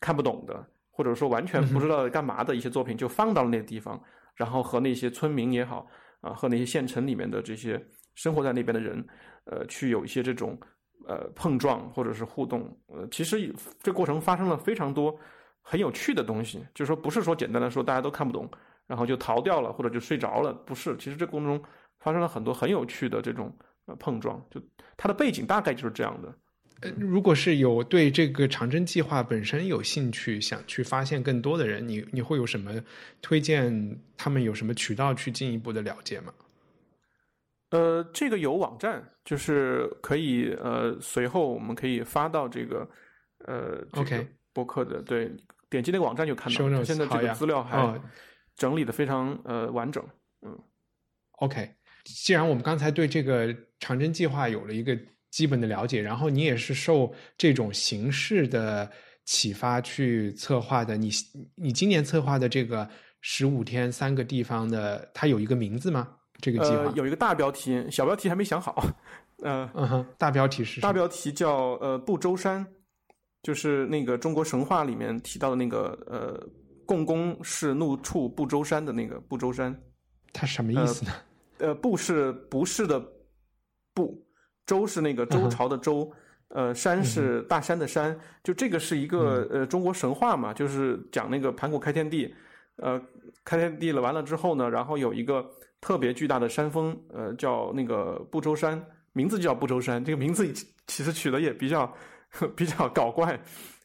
[0.00, 4.00] 看不懂的，或者说完全不知道干嘛的一些作品，就放到了那个地方，
[4.36, 5.86] 然后和那些村民也好
[6.20, 9.04] 啊，和那些县城里面的这些生活在那边的人，
[9.44, 10.58] 呃，去有一些这种
[11.06, 12.60] 呃碰撞或者是互动。
[12.86, 13.52] 呃，其实
[13.82, 15.14] 这过程发生了非常多
[15.60, 18.48] 很有趣的东西，就是说不是说简单的说大家都看不懂，
[18.86, 21.62] 然后就逃掉了或者就睡着了，不是，其实这过程中。
[22.00, 23.50] 发生了很多很有趣的这种
[23.86, 24.60] 呃碰撞，就
[24.94, 26.28] 它的背景大概就是这样的。
[26.84, 32.72] 呃，如果是有对这个长征计划本身有兴趣，想去发现更多的人，你你会有什么
[33.20, 33.98] 推荐？
[34.16, 36.32] 他们有什么渠道去进一步的了解吗？
[37.70, 42.88] 呃，这个有网站，就是可以呃，随后我们可以发到这个
[43.46, 45.28] 呃，OK 博客的，对，
[45.68, 46.68] 点击那个网站就看到。
[46.68, 46.84] 了。
[46.84, 48.00] 现在这个资料还
[48.56, 50.04] 整理的非常呃完整，
[50.42, 50.56] 嗯
[51.38, 51.74] ，OK。
[52.04, 54.96] 既然我们刚才对这个长征计划有了一个
[55.34, 58.88] 基本的了解，然后你也是受这种形式的
[59.24, 61.10] 启发去策划的，你
[61.56, 62.88] 你今年策划的这个
[63.20, 66.08] 十五天三个地方的，它有一个名字吗？
[66.40, 68.80] 这个计划有一个大标题，小标题还没想好。
[69.42, 72.64] 呃，嗯哼，大标题是大标题叫呃不周山，
[73.42, 76.48] 就是那个中国神话里面提到的那个呃
[76.86, 79.76] 共工是怒触不周山的那个不周山，
[80.32, 81.10] 它什么意思呢？
[81.58, 83.04] 呃，不是不是的，
[83.92, 84.23] 不，
[84.66, 86.10] 周是那个周朝的周，
[86.48, 92.34] 呃，山是大山的山，就这个是一个呃中国神话嘛，就是讲那个盘古开天地，
[92.76, 93.00] 呃，
[93.44, 95.44] 开天地了完了之后呢，然后有一个
[95.80, 100.50] 特别巨大的山峰，呃，叫那个不周山，名字就叫不周山，这个名字
[100.86, 101.92] 其实取的也比较
[102.56, 103.38] 比较搞怪，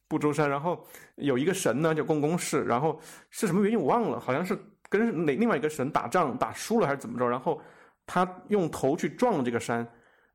[0.08, 4.58] 不周山，然后有一个神呢叫共工氏，然后是什么原因我忘了，好像是。
[4.92, 7.30] 跟哪另外一个神打仗打输了还是怎么着？
[7.30, 7.62] 然后
[8.08, 9.88] 他用头去撞了这个山，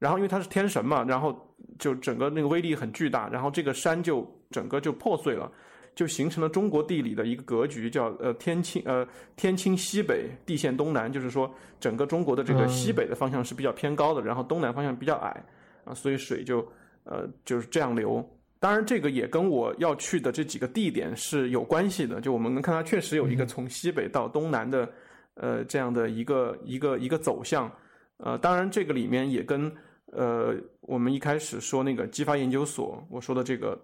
[0.04, 1.34] 然后因为他是天神嘛，然后
[1.78, 5.50] 就整个那个威力很巨大，然后这个山就整个就破碎了，
[5.94, 15.42] 就形成了中国地理的一个格局，叫呃天青呃天青西北，地陷东南，就是说整个中国的这个西北的方向是比较偏高的，然后东南方向比较矮
[15.84, 16.58] 啊，所以水就
[17.04, 18.22] 呃就是这样流。
[18.60, 22.20] 当然，这个也跟我要去的这几个地点是有关系的。
[22.20, 24.90] 就我们能看到，确实有一个从西北到东南的，
[25.34, 27.70] 呃，这样的一个一个一个走向。
[28.16, 29.70] 呃，当然，这个里面也跟
[30.14, 33.79] 呃我们一开始说那个激发研究所我说的这个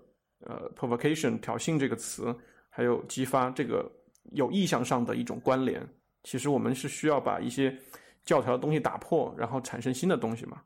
[0.47, 2.35] 呃 provocation 挑衅这个词，
[2.69, 3.90] 还有激发这个
[4.33, 5.87] 有意向上的一种关联。
[6.23, 7.77] 其实我们是需要把一些
[8.25, 10.61] 教条的东西打破，然后产生新的东西嘛。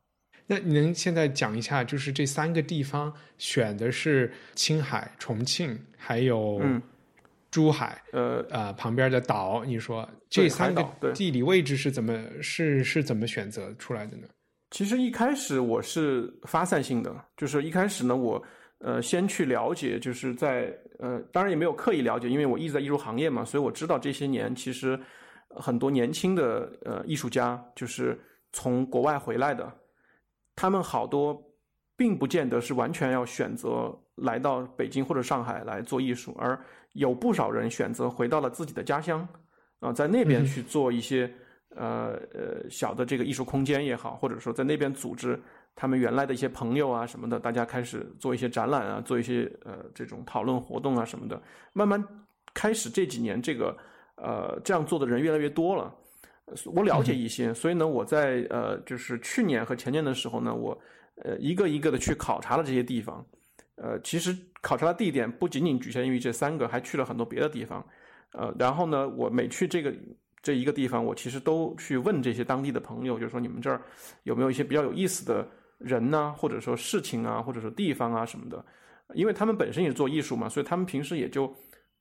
[0.47, 6.61] 那你能现在讲一下，就是这三个地方选的是青海、重庆，还有
[7.51, 9.65] 珠海，呃呃旁边的岛。
[9.65, 14.29] 你说这三个地理位置是怎么是是怎么选择出来的呢？
[14.75, 18.43] 其实一开始我是发散性的，就是一开始呢，我
[18.79, 24.99] 呃先去了解，就是在呃当然也没有刻意了解，因为我一直在艺术行业嘛，所以我知道这些年其实
[25.49, 28.21] 很多年轻的呃艺术家就是
[28.53, 29.73] 从国外回来的。
[30.57, 31.41] 他们好多
[31.97, 36.59] 并不见得是完全要选择来到北京或者上海来做艺术，而
[36.95, 39.25] 有不少人选择回到了自己的家乡，
[39.79, 41.33] 啊，在那边去做一些
[41.75, 45.41] 呃呃小的这个艺术空间也好，或者说在那边组织
[45.75, 51.41] 他们原来的一些朋友啊什么的，大家开始做一些展览啊，做一些呃这种讨论活动啊什么的，
[51.73, 52.03] 慢慢
[52.53, 53.77] 开始这几年这个
[54.17, 55.95] 呃这样做的人越来越多了。
[56.67, 60.79] 我了解一些，所以呢，我在呃，就是去年和前年的时候呢，我
[61.17, 63.25] 呃一个一个的去考察了这些地方，
[63.77, 67.85] 呃，其实考察的地点不仅仅局限于这三个，还去了很多别的地方，
[68.33, 69.91] 呃，然后呢，我每去这个
[70.45, 73.83] 这一个地方，我其实都去问这些当地的朋友，就是说你们这儿
[74.23, 75.45] 有没有一些比较有意思的
[75.79, 78.65] 人呢，或者说事情啊，或者说地方啊什么的，
[79.15, 81.53] 因为他们本身也是做艺术嘛，所以他们平时也就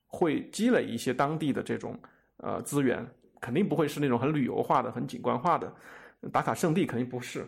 [0.06, 1.98] 会积累一些当地的这种
[2.36, 3.04] 呃资源。
[3.40, 5.70] 肯定不会是那种很旅游化的、很景观化的
[6.32, 7.46] 打卡圣地，肯定不是。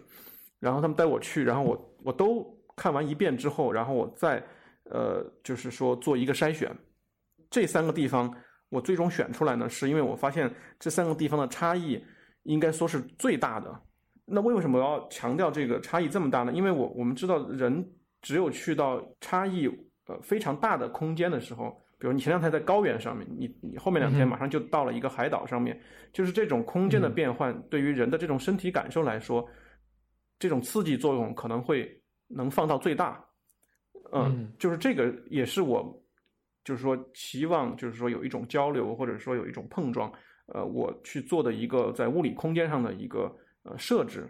[0.60, 2.44] 然后他们带我去，然后我我都
[2.76, 4.44] 看完一遍之后，然后我再
[4.90, 6.70] 呃，就是说做一个筛选。
[7.48, 8.30] 这三个地方
[8.68, 12.02] 我最终选出来呢，是因为我发现这三个地方的差异
[12.42, 13.80] 应该说是最大的。
[14.24, 16.52] 那为什么要强调这个差异这么大呢？
[16.52, 17.86] 因为我我们知道，人
[18.22, 19.66] 只有去到差异
[20.06, 21.80] 呃非常大的空间的时候。
[21.98, 25.80] 比如你前两天在高原上面，你你后面两天马上就到了一个海岛上面，
[26.12, 29.48] 就是这种空间的变换，对于人的这种身体感受来说，
[30.38, 31.90] 这种刺激作用可能会
[32.28, 33.24] 能放到最大。
[34.12, 35.82] 嗯，就是这个也是我，
[36.66, 40.12] 就是说期望，就是说有一种交流，或者说有一种碰撞，
[40.46, 44.28] 呃，我去做的一个在物理空间上的一个呃设置，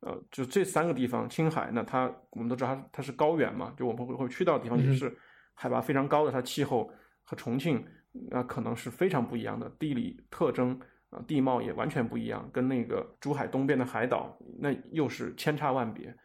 [0.00, 5.14] 呃，就这三个地方，青海，呢它我们都知道它它是高原嘛，就我们会会去到的地方也是
[5.52, 6.90] 海拔非常高的，它气候
[7.22, 7.84] 和重庆
[8.30, 16.16] 那可能是非常不一样的，地理特征啊地貌也完全不一样，跟那个珠海东边的海岛那又是千差万别，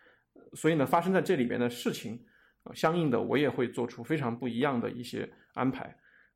[0.54, 2.24] 所以呢，发生在这里边的事情，
[2.73, 5.95] 相应的我也会做出非常不一样的一些安排，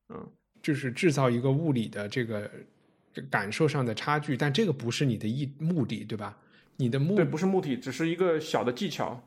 [0.10, 2.50] 嗯，就是制造一个物理的这个。
[3.30, 6.36] 感受上的差距，但这个不是你的意目的，对吧？
[6.78, 9.24] 你的目对不是目的，只是一个小的技巧，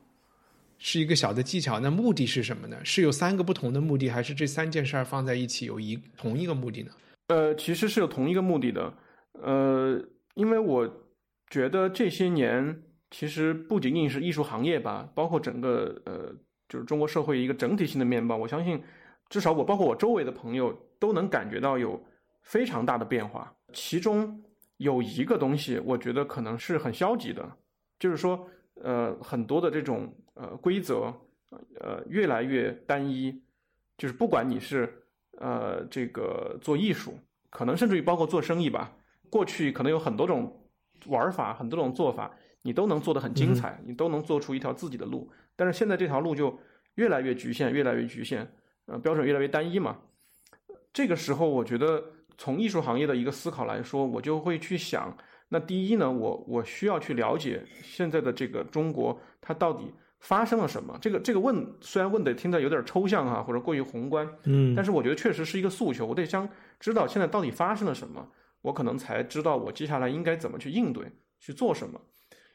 [0.77, 1.79] 是一个小的技巧。
[1.79, 2.77] 那目的是什么呢？
[2.85, 6.90] 是有三个不同的目的，还是这三件事儿放在一起有一同一个目的呢？
[7.29, 8.92] 呃，其实是有同一个目的的。
[9.35, 11.07] 呃，因为我
[11.49, 16.35] 觉得这些年其实不仅仅是艺术行业吧，包括整个呃，
[16.69, 18.83] 就是中国社会一个整体性的面貌，我相信
[19.29, 22.03] 至少我包括我周围的朋友都能感觉到有
[22.43, 23.53] 非常大的变化。
[23.73, 24.43] 其中
[24.79, 27.57] 有一个东西，我觉得可能是很消极的，
[27.99, 31.13] 就是说，呃，很多的这种呃规则，
[31.81, 33.43] 呃，越来越单一，
[33.97, 35.03] 就是不管你是
[35.39, 37.15] 呃这个做艺术，
[37.51, 38.93] 可能甚至于包括做生意吧，
[39.31, 40.69] 过去可能有很多种
[41.07, 42.31] 玩法，很多种做法，
[42.63, 46.57] 你都能做得很精彩，你都能做出一条自己的路，但是现在这条路就
[46.95, 48.47] 越来越局限，越来越局限，
[48.85, 49.99] 呃，标准越来越单一嘛，
[50.92, 52.05] 这个时候我觉得。
[52.38, 55.16] 从艺术行业的一个思考来说，我就会去想，
[55.49, 59.90] 那第一呢，我我需要去了解现在的这个中国，它到底
[60.21, 60.99] 发生了什么？
[61.01, 66.47] 这个这个问虽然问的听着有点抽象哈，或者过于宏观，嗯，但是我觉得确实是一个诉求，我得想
[66.79, 71.99] 知道现在到底发生了什么，我可能才知道我接下来应该怎么去应对，去做什么。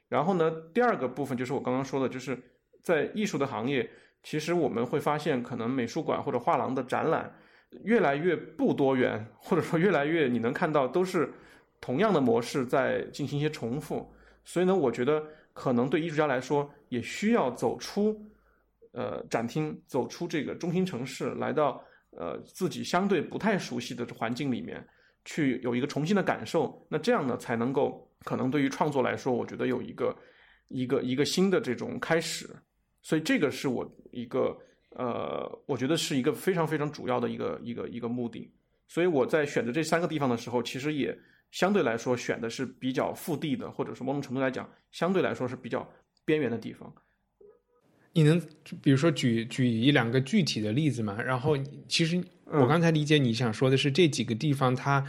[0.07, 2.37] 然后呢，第二个部分就是我刚刚说的，就是
[2.83, 3.89] 在艺术的行业，
[4.23, 7.33] 其实我们会发现，可能美术馆或者画廊的展览。
[7.83, 11.31] 越来越不多元，或者说越来越你能看到都是
[11.79, 14.13] 同样的模式在进行一些重复，
[14.43, 18.21] 所以呢，我觉得可能对艺术家来说也需要走出
[18.91, 24.85] 呃展厅，走出这个中心城市，来到呃自己相对不太熟悉的环境里面
[25.23, 30.13] 去有一个重新的感受，那这样呢才能够可能对于创作来说，我觉得有一个
[30.67, 32.49] 一个一个新的这种开始，
[33.01, 34.57] 所以这个是我一个。
[34.97, 38.51] 呃，我觉得是一个非常非常主要的一个一个一个目的，
[38.89, 41.17] 所以我在选择这三个地方的时候，其实也
[41.49, 45.89] 相对来说选的是比较腹地的，或者是某种程度来讲，相对来说是比较
[46.25, 46.93] 边缘的地方。
[48.11, 48.37] 你能
[48.81, 51.17] 比如说举举一两个具体的例子吗？
[51.21, 55.01] 然后，其实我刚才理解你想说的是这几个地方它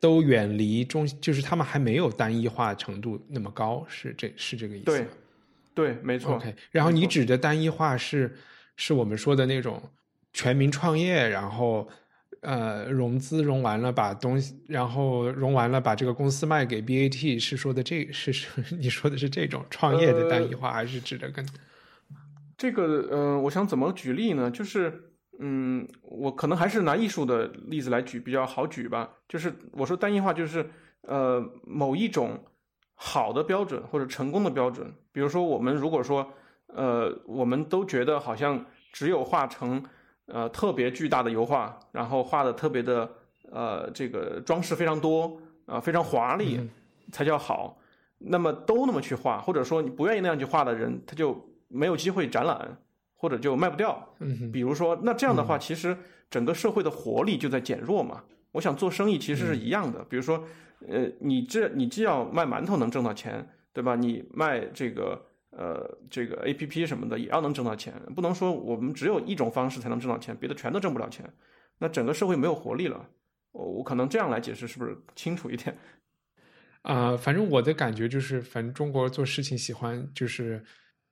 [0.00, 4.86] 都远离中，就是他们还没有单一化程度那么高，是这是这个意思？
[4.86, 5.06] 对，
[5.78, 6.34] 对，没错。
[6.34, 8.36] OK，然后你指的单一化是？
[8.80, 9.82] 是我们说的那种
[10.32, 11.88] 全民创业，然后
[12.42, 18.46] 呃融资融完了把东西，然后融完了把这个公司卖给 BAT，是说的这是是
[18.78, 21.44] 你说的是这种创业的单一化，还是指的跟
[22.56, 23.08] 这个？
[23.10, 24.48] 嗯，我想怎么举例呢？
[24.48, 25.10] 就是
[25.40, 29.10] 嗯，我可能还是拿艺术的例子来举比较好举吧。
[29.28, 30.70] 就是我说单一化，就是
[31.02, 32.44] 呃某一种
[32.98, 36.30] 好的标准或者成功的标准，比如说我们如果说。
[36.74, 39.82] 呃，我们都觉得好像只有画成
[40.26, 43.10] 呃特别巨大的油画，然后画的特别的
[43.50, 46.60] 呃这个装饰非常多啊非常华丽
[47.10, 47.78] 才叫好。
[48.18, 52.76] 那么都那么去画，或者说你不愿意那样去画的人，他就没有机会展览，
[53.16, 54.06] 或者就卖不掉。
[54.18, 55.96] 嗯，比如说那这样的话，其实
[56.28, 58.22] 整个社会的活力就在减弱嘛。
[58.52, 60.44] 我想做生意其实是一样的，比如说
[60.86, 63.96] 呃你这你既要卖馒头能挣到钱，对吧？
[63.96, 65.24] 你卖这个。
[65.50, 71.28] 呃，这个 A P P 什么的也要能挣到钱，不能说我们只有一种方式才能挣到钱，别的全都挣不了钱，
[71.78, 73.08] 那整个社会没有活力了。
[73.52, 75.76] 我我可能这样来解释是不是清楚一点？
[76.82, 80.62] 啊，反正我的感觉就是，反正中国做事情喜欢就是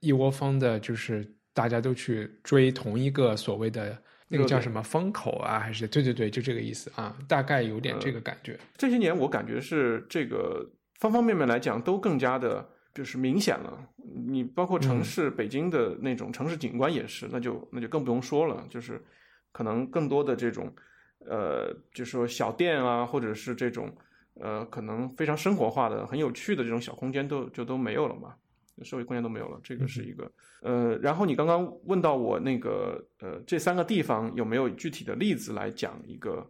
[0.01, 8.59] 一窝蜂的，就是大家都去追同一个所谓的那个叫什么风口啊，还是对对对，就这个意思啊，大概有点这个感觉。
[8.77, 10.69] 这些年我感觉是这个
[11.01, 12.69] 方方面面来讲都更加的。
[12.97, 13.79] 就是明显了，
[14.27, 18.67] 你包括城市北京的那种城市景观也是，那就那就更不用说了。
[18.71, 19.05] 就是
[19.53, 20.75] 可能更多的这种，
[21.29, 23.95] 呃，就是说小店啊，或者是这种
[24.41, 28.35] 呃，可能非常生活化的、很有趣的这种小空间，都就都没有了嘛，
[28.83, 29.61] 社会空间都没有了。
[29.63, 30.31] 这个是一个
[30.63, 36.45] 呃，然后你刚刚问到我那个呃，这三个地方有没有具体的例子来讲一个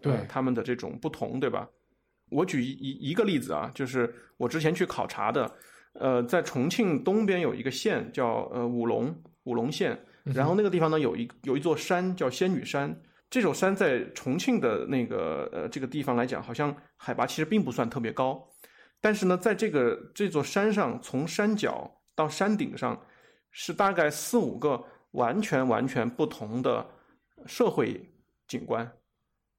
[0.00, 1.68] 对他们的这种不同，对吧？
[2.30, 5.52] 我举一一一个例子啊，就是我之前去考察的。
[5.94, 9.12] 呃，在重庆东边有一个县叫呃武隆
[9.42, 12.96] 武隆县，然后那个地方呢有一有一座山叫仙女山，
[13.28, 18.40] 这座山在重庆的那个呃这个地方来讲，好像海拔其实并不算特别高，
[19.00, 23.00] 但是呢，在这个这座山上，从山脚到山顶上，
[23.50, 24.82] 是大概四五个
[25.12, 26.86] 完全完全不同的
[27.46, 28.00] 社会
[28.46, 28.90] 景观。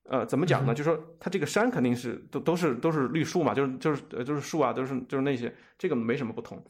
[0.09, 0.73] 呃，怎么讲呢？
[0.73, 6.61] 就说它这个山肯定是都都是都是绿树嘛，就是就是呃就是树啊，都是就是那些，这个没什么不同。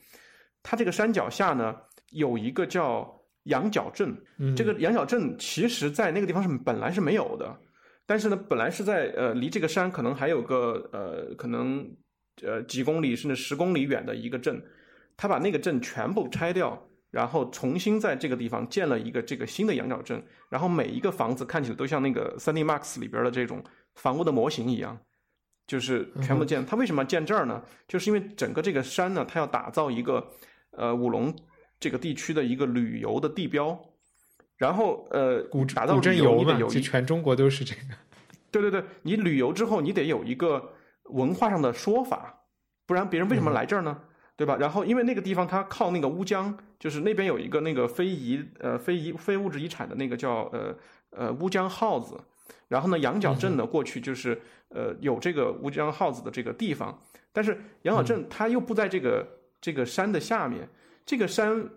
[0.62, 1.76] 它这个山脚下呢，
[2.12, 4.16] 有一个叫羊角镇，
[4.56, 7.58] 这个羊角镇其实在那个地方是本来是没有的，
[8.06, 11.90] 但是呢，本来是在呃离这个山可能还有个呃可能
[12.44, 14.64] 呃几公里甚至十公里远的一个镇，
[15.16, 16.88] 他把那个镇全部拆掉。
[17.12, 23.62] 然后重新在这个地方建了一个这个新的羊角镇，然后每一个房子看起来都像那个三 D Max 里边的这种
[23.96, 24.98] 房屋的模型一样，
[25.68, 26.66] 就是全部建。
[26.66, 27.62] 他为什么要建这儿呢？
[27.86, 30.26] 就是因为整个这个山呢，它要打造一个
[30.72, 31.36] 呃五龙
[31.82, 33.78] 这个地区的一个旅游的地标，
[34.56, 37.82] 然后呃古打造旅游嘛，就全中国都是这个。
[38.52, 40.72] 对对对，你旅游之后你得有一个
[41.12, 42.44] 文化上的说法，
[42.86, 44.02] 不然别人为什么来这儿呢？
[44.36, 44.58] 对吧？
[44.60, 46.58] 然后因为那个地方它靠那个乌江。
[46.82, 50.76] 就是那边有一个那个非遗呃非遗非物质遗产的那个叫呃
[51.12, 52.20] 呃乌江号子，
[52.70, 57.00] 然后呢羊角镇呢过去就是呃有这个乌江号子的这个地方，
[57.32, 59.28] 但是羊角镇它又不在这个
[59.62, 60.68] 这个山的下面，
[61.06, 61.70] 这个山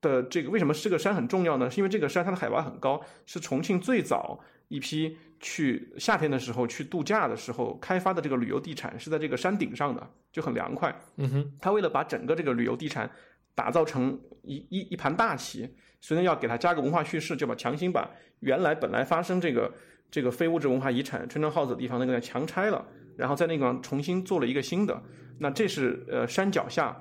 [0.00, 1.68] 的这个为什么这个山很重要呢？
[1.68, 4.38] 是因为这个山它的海拔很高，是重庆最早
[4.68, 10.90] 一批去夏天的时候去度假的时候开发的这个旅游地产是在这个山顶上的，就很凉快。
[11.16, 13.10] 嗯哼，他为了把整个这个旅游地产。
[13.54, 15.68] 打造成一一一盘大棋，
[16.00, 19.70] 所以呢要给它加个文化叙事，就把强行把原来本来发生这个
[20.10, 22.82] 这个非物质文化遗产春城号子的地方那个强拆了，
[23.14, 24.98] 然后在那个重新做了一个新的。
[25.38, 26.98] 那这是呃山脚下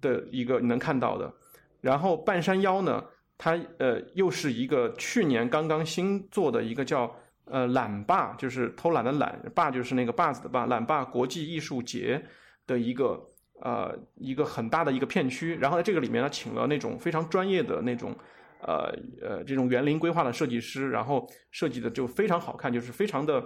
[0.00, 1.32] 的一个你能看到的，
[1.80, 3.04] 然后半山腰呢，
[3.38, 7.14] 它呃又是一个去年刚刚新做的一个叫
[7.46, 12.22] 呃懒坝，就是偷懒的懒，坝就是那个坝子的坝，懒坝国际艺术节
[12.66, 13.32] 的一个。
[13.62, 18.14] 呃，一个很大的一个片区，然后在这个里面呢，请了那种非常专业的那种，
[18.60, 23.42] 呃呃，这种园林规划的设计师，然后设计的就非常好看，就是非常的，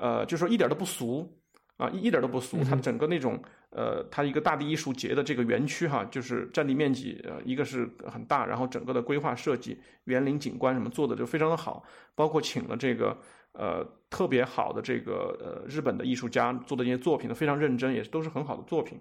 [0.00, 1.30] 呃，就说一点都不俗
[1.76, 2.64] 啊，一点都不俗。
[2.64, 3.38] 它整个那种，
[3.74, 11.82] 呃，它一个大地艺术节的这个园区哈，就是占地面积，呃，一个是很大，然后整个的规划设计、园林景观什么做的就非常的好，
[12.14, 13.18] 包括请了这个
[13.52, 19.00] 呃特别好的这个呃日本的艺术家做的这些作品都非常认真，也都是很好的作品。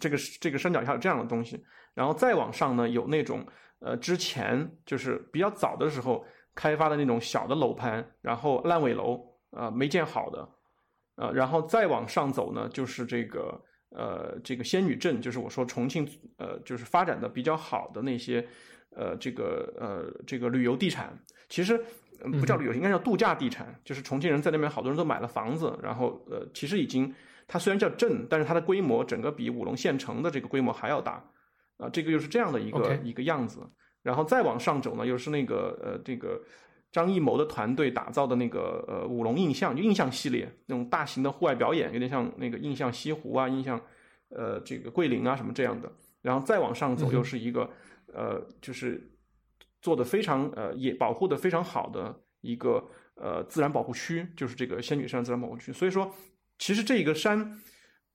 [0.00, 3.46] 这个这个山脚下有这样的东西，然后再往上呢，有那种
[3.80, 10.48] 呃之前就是比较早的时候开发的那种小的楼盘，然后烂尾楼啊没建好的，
[11.22, 16.08] 呃，然后再往上走呢，就是这个呃这个仙女镇，就是我说重庆
[16.38, 18.46] 呃就是发展的比较好的那些
[18.96, 21.16] 呃这个呃这个旅游地产，
[21.48, 21.78] 其实
[22.40, 27.14] 不叫旅游，应该叫度假地产，就是重庆人在那边好多人都买了房子，然后呃其实已经。
[27.48, 31.22] 它虽然叫镇，但是它的规模整个比武隆县城的这个规模还要大，
[31.76, 33.60] 啊，这个又是这样的一个一个样子。
[34.02, 36.40] 然后再往上走呢，又是那个呃，这个
[36.92, 43.80] 张艺谋的团队打造的那个呃舞龙印象，就印象系列那种大型的户外表演，有点像那个印象西湖啊，印象
[44.28, 45.90] 呃这个桂林啊什么这样的。
[46.20, 47.68] 然后再往上走，又是一个
[48.12, 49.10] 呃，就是
[49.80, 52.86] 做的非常呃也保护的非常好的一个
[53.16, 55.72] 呃自然保护区，就是这个仙女山自然保护区。
[55.72, 56.12] 所以说。
[56.58, 57.60] 其实这个山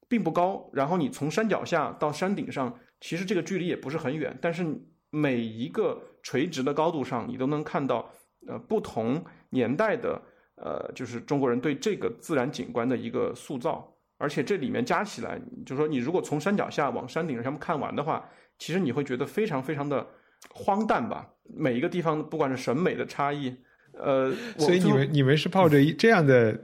[0.07, 4.37] 并不高，然后你从山脚下到山顶上，其实这个距离也不是很远。
[4.41, 4.65] 但是
[5.09, 8.09] 每一个垂直的高度上，你都能看到
[8.47, 10.21] 呃不同年代的
[10.55, 13.93] 呃，就是中国人对这个自然景观的一个塑造。
[14.17, 18.27] 而且这里面加起来，就是说你如果从山脚下往山顶上看完的话，
[18.57, 20.05] 其实你会觉得非常非常的
[20.49, 21.29] 荒诞吧。
[21.43, 23.55] 每一个地方不管是审美的差异，
[23.93, 26.59] 呃，所以你们你们是抱着这样的。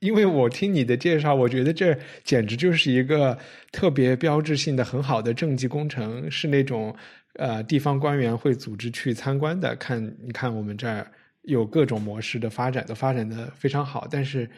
[0.00, 3.38] 因为我听你的介绍，我觉得这简直就是一个
[3.70, 6.92] 特别标志性的、很好的政绩工程，是那种
[7.34, 9.74] 呃地方官员会组织去参观的。
[9.76, 11.10] 看，你看我们这儿
[11.42, 14.06] 有各种模式的发展，都发展的非常好。
[14.10, 14.48] 但是，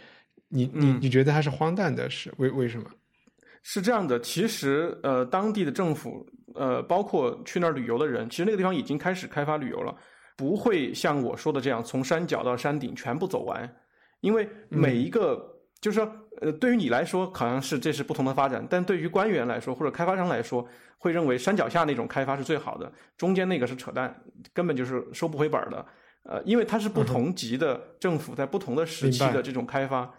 [0.48, 2.08] 你你你觉得它是荒诞的？
[2.10, 2.90] 是为为什么？
[3.62, 9.96] 是这样的，其实呃，当地的政府呃，包括去那儿旅游的人，其实那个地方已经开始开发旅游了，
[10.36, 13.76] 不会像我说的这样从山脚到山顶全部走完。
[14.20, 15.53] 因为每一个，
[15.85, 16.11] 就是说，
[16.41, 20.66] 呃，对于你来说，好像是这是不同的发展，但对于官员来说，或者开发商来说，
[20.97, 24.22] 会认为山脚下那种开发是最好的，中间那个是扯淡，
[24.55, 25.85] 根本就是收不回本的。
[26.22, 30.11] 呃，因为它是不同级的政府在不同的时期的这种开发，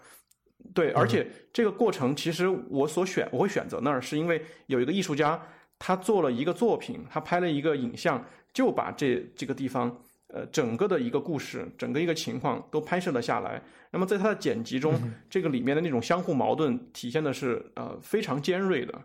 [0.72, 5.42] 对，而且这个过程其实我所选我会选择那儿，是因为有一个艺术家
[5.80, 10.00] 他做了一个作品，他拍了一个影像，就把这这个地方。
[10.36, 13.62] 呃整个的一个故事，整个一个情况都拍摄了下来。
[13.92, 14.94] 那么在它的剪辑中，
[15.30, 19.02] 这个里面的那种相互矛盾体现的是呃非常尖锐的，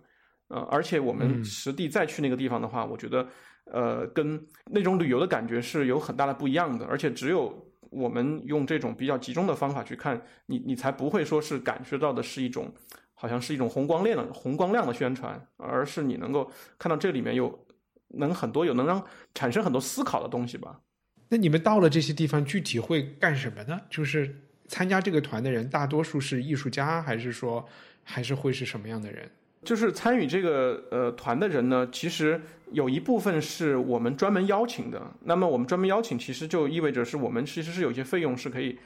[0.49, 3.29] 呃，而且我们实地再去那个地方的话，我觉得
[3.67, 12.75] 呃跟那种旅游的感觉是有很大的不一样的，而且只有我们用这种比较集中的方法去看，你你才不会说是感觉到的是一种
[13.15, 17.67] 好像是一种红光亮的红光亮的宣传，而是你能够看到这里面有
[18.19, 19.01] 能很多有能让
[19.35, 20.81] 产生很多思考的东西吧。
[21.33, 23.81] 那你们到了这些地方，具体会干什么呢？
[23.89, 27.65] 就是参加这个团的人，大多数是艺术家，还是说
[28.03, 29.31] 还是会是什么样的人？
[29.63, 32.41] 就是参与这个呃团的人呢，其实
[32.73, 35.01] 有一部分是我们专门邀请的。
[35.23, 38.77] 那么我们专门邀请，其实就意味着是我们其实是有些费用是可以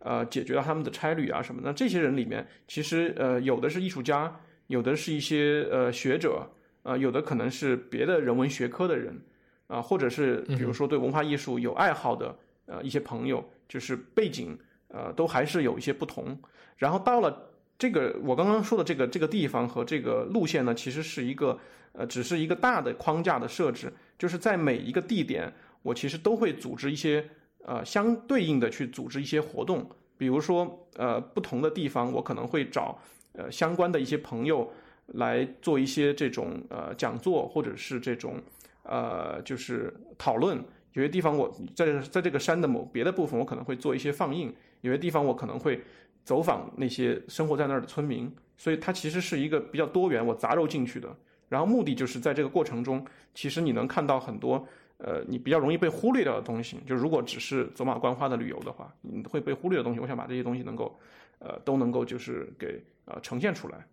[0.00, 1.72] 呃解决到他们的差旅啊什么的。
[1.72, 6.50] 这些人里面，其实呃有的是艺术家，有的是一些呃学者，
[6.82, 9.18] 呃有的可能是别的人文学科的人。
[9.66, 12.36] 啊，或者是比如说对文化艺术有爱好的
[12.66, 14.58] 呃一些朋友，就是背景
[14.88, 16.38] 呃都还是有一些不同。
[16.76, 21.58] 然后到了这个我刚刚说的这个这个地方和这个路线呢，其实是一个
[21.92, 25.50] 呃只是一个大的框架的设置，就是在每一个地点，
[25.82, 27.26] 我其实都会组织一些
[27.64, 29.88] 呃相对应的去组织一些活动。
[30.18, 32.98] 比如说呃不同的地方，我可能会找
[33.32, 34.70] 呃相关的一些朋友
[35.06, 38.42] 来做一些这种呃讲座，或者是这种。
[38.84, 40.56] 呃，就是讨论
[40.92, 44.48] 有些地方我在在这个山的某别的部分，我可能会做一些放映；
[44.80, 45.82] 有些地方我可能会
[46.22, 48.32] 走访那些生活在那儿的村民。
[48.56, 51.08] 所以它其实是一个比较多元，我杂糅进去的。
[51.48, 53.04] 然后目的就是在这个过程中，
[53.34, 54.64] 其实你能看到很多
[54.98, 56.78] 呃你比较容易被忽略掉的东西。
[56.86, 60.96] 就如果只是走马观花的旅游的话，你会被忽略的东西，我想把这些东西能够
[61.40, 63.84] 呃都能够就是给呃呈现出来。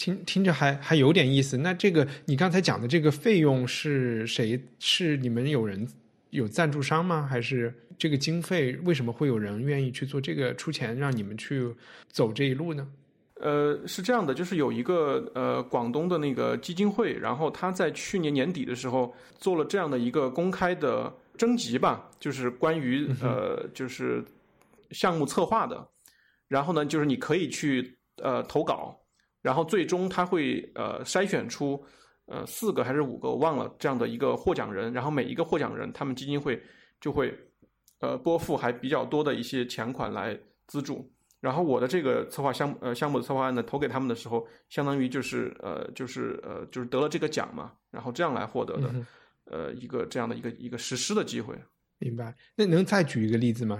[0.00, 1.58] 听听着还还有点意思。
[1.58, 4.58] 那这个你刚才讲的这个费用是谁？
[4.78, 5.86] 是你们有人
[6.30, 7.28] 有赞助商吗？
[7.30, 11.70] 还是这个经费为什么会有人愿意去做这个出钱让你们去
[12.08, 12.88] 走这一路呢？
[13.34, 24.24] 呃，是这样的，就是有一个呃广东的那个基金会，然后他在去年年底的时候做了这样的一个公开的征集吧，就是关于呃就是
[24.92, 25.86] 项目策划的。
[26.48, 28.96] 然后呢，就是你可以去呃投稿。
[29.42, 31.82] 然后最终他会呃筛选出
[32.26, 36.62] 呃四个还是五个我忘了这样的一个获奖人，然后每一个获奖人他们基金会
[37.00, 37.34] 就会
[38.00, 41.10] 呃拨付还比较多的一些钱款来资助。
[41.40, 48.94] 然后我的这个策划项呃项目的策划案呢投给他们的时候，相当于就是呃就是呃就是得了这个奖嘛，然后这样来获得的
[49.46, 51.54] 呃一个这样的一个一个实施的机会。
[51.98, 52.36] 明白？
[52.54, 53.78] 那能再举一个例子吗？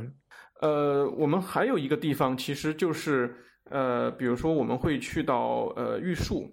[0.62, 3.36] 呃，我们还有一个地方其实就是。
[3.70, 6.50] 呃，比如说我们会去到呃玉树，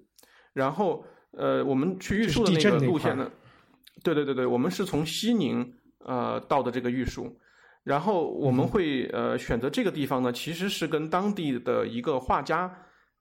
[0.54, 3.30] 然后呃我们去玉树的那个路线呢，
[4.04, 7.36] 对对对对，我们是从西宁呃到的这个玉树，
[7.84, 12.72] 然后我们会呃选择这个地方呢，其实是跟当地的一个画家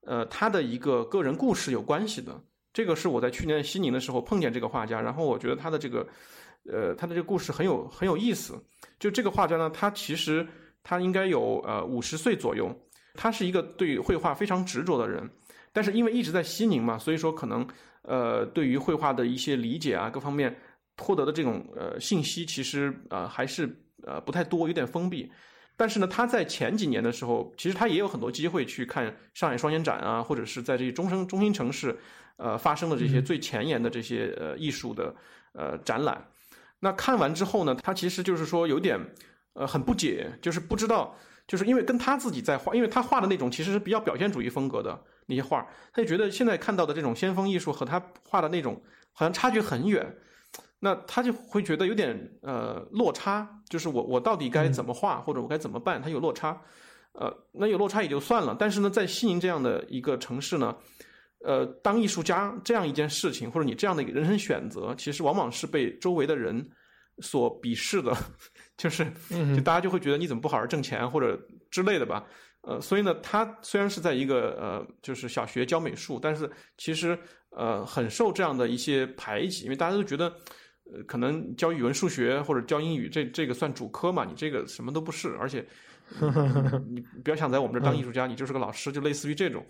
[0.05, 2.39] 呃他的一个个人故事有关系的。
[2.73, 6.07] 这个是我在去年西宁的时候碰见这个画家，然后我觉得他的这个
[6.71, 8.53] 呃他的这个故事很有很有意思。
[8.99, 10.45] 就这个画家呢，他其实
[10.83, 12.69] 他应该有呃五十岁左右。
[13.17, 15.29] 他是一个对绘画非常执着的人，
[15.73, 17.67] 但是因为一直在西宁嘛，所以说可能
[18.03, 20.55] 呃对于绘画的一些理解啊，各方面
[20.97, 23.67] 获得的这种呃信息，其实呃还是
[24.03, 25.29] 呃不太多，有点封闭。
[25.75, 31.95] 但是呢，他在前几年的时候，其实他也有很多机会去看上海双年展啊，或者是在这些中生中心城市
[32.37, 35.15] 呃发生的这些最前沿的这些呃艺术的
[35.53, 36.23] 呃展览。
[36.79, 38.99] 那看完之后呢，他其实就是说有点
[39.53, 41.15] 呃很不解，就是不知道。
[41.47, 48.79] 就是因为跟他自己在画，因为他画的那种其实是比较表现主义风格的那些画，他就觉得现在看到的这种先锋艺术和他画的那种
[49.13, 50.05] 好像差距很远，
[50.79, 56.61] 那他就会觉得有点呃落差，就是我我到底该怎么画或者我该怎么办，他有落差，
[57.13, 60.75] 呃，那有落差也就算了，但是呢，在西宁这样的一个城市呢，
[61.45, 66.69] 呃，当艺术家这样一件事情或者你这样的一个人生选择，其实往往是被周围的人
[67.19, 68.15] 所鄙视的。
[68.77, 69.03] 就是，
[69.55, 71.35] 就大家就会觉得你怎么不好好挣钱或者
[71.71, 72.23] 之类的吧，
[72.61, 76.47] 呃，所以呢，他虽然是在一个呃，就是小学教美术，但是
[76.77, 77.17] 其实
[77.49, 80.27] 呃很受这样的一些排挤，因为大家都觉得，
[80.93, 85.67] 呃，可能教语文、数学或者教英语这这个算主科嘛，你这个什么都不是，而且
[86.87, 89.65] 你不要想在我们这当艺术家，你就是个老师，就类似于这种。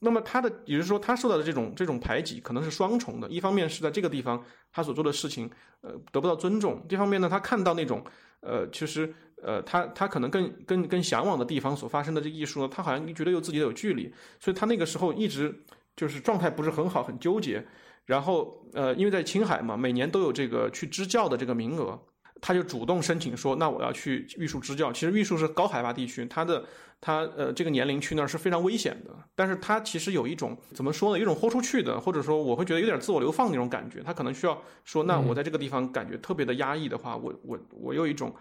[0.00, 3.28] 那么他的，也就是说，他受到的这种这种排挤可能是双重的。
[3.28, 5.50] 一方面是在这个地方他所做的事情，
[5.80, 8.04] 呃，得不到尊重；，一方面呢，他看到那种，
[8.40, 9.12] 呃，其实，
[9.42, 15.54] 呃，他他可能更更更向往的地方所发生的这艺术呢，他好像觉得又自己有距离，所以他那个时候一直
[15.96, 17.66] 就是状态不是很好，很纠结。
[18.06, 21.96] 然后，呃，因为在青海嘛，每年都有这个去支教的这个名额，
[22.40, 24.92] 他就主动申请说，那我要去玉树支教。
[24.92, 26.64] 其实玉树是高海拔地区，他的
[27.00, 29.10] 他呃这个年龄去那儿是非常危险的。
[29.34, 31.18] 但是他其实有一种怎么说呢？
[31.18, 34.02] 有一种豁出去的，或者说我会觉得有点自我流放那种感觉。
[34.02, 38.34] 他可能需要说，那我在这个地方感觉特别的压抑的话，我我我有一种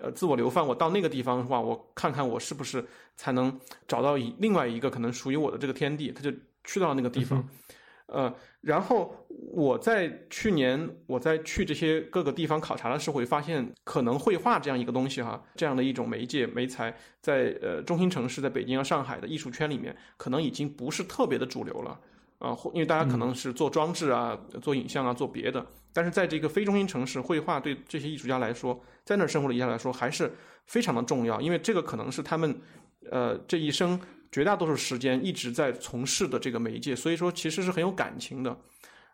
[0.00, 0.66] 呃自我流放。
[0.66, 2.84] 我到那个地方的话，我看看我是不是
[3.16, 6.12] 才能找到一另外一个可能属于我的这个天地。
[6.12, 6.30] 他就
[6.64, 7.46] 去到了那个地方。
[8.12, 9.14] 呃，然后
[9.52, 21.98] 我在去年我在去这些各个地方考察的时候，会发现可能绘画这样一个东西哈，这样的一种媒介媒材，在呃中心城市，在北京啊上海的艺术圈里面，可能已经不是特别的主流了
[22.40, 30.32] 啊，因为大家可能是做装置啊、做影像啊、做别的，但是在这个非中心城市，绘画对这些艺术家来说，在那儿生活的艺术家来说，还是
[30.66, 32.60] 非常的重要，因为这个可能是他们
[33.08, 34.00] 呃这一生。
[34.32, 38.56] 绝大多数时间一直在从事的这个媒介，所以说其实是很有感情的。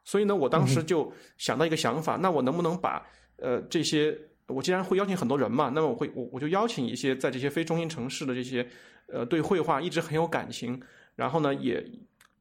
[0.05, 3.05] 所以呢，我当时就想到一个想法，那我能不能把
[3.39, 8.65] 呃这些，我既然会邀请很多人嘛，那么我会我我就邀请一些在这些非中心城市的这些
[9.09, 10.81] 呃对绘画一直很有感情，
[11.17, 11.85] 然后呢也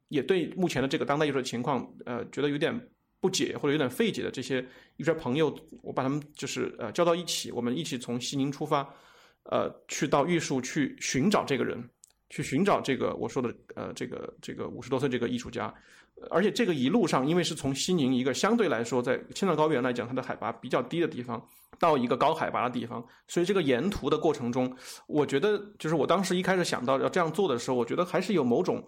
[0.09, 2.79] 也对目前的这个当代艺术的情况呃觉得有点
[3.19, 4.63] 不解或者有点费解的这些
[4.97, 8.87] 一些朋友，我把他们就是呃叫到一起，我们一起从西宁出发，
[9.45, 11.83] 呃去到玉树去寻找这个人。
[12.29, 15.73] 去寻找这个我说的呃这个这个五十多岁这个艺术家，
[16.29, 21.41] 而且这个一路上，因为是从西宁一个相对来说在青藏高原来讲它的海拔比较低的地方，
[21.77, 24.75] 到一个高海拔的地方，所以这个沿途的过程中，
[25.07, 28.83] 我觉得就是我当时一开始想到要这样做的时候，我觉得还是有某种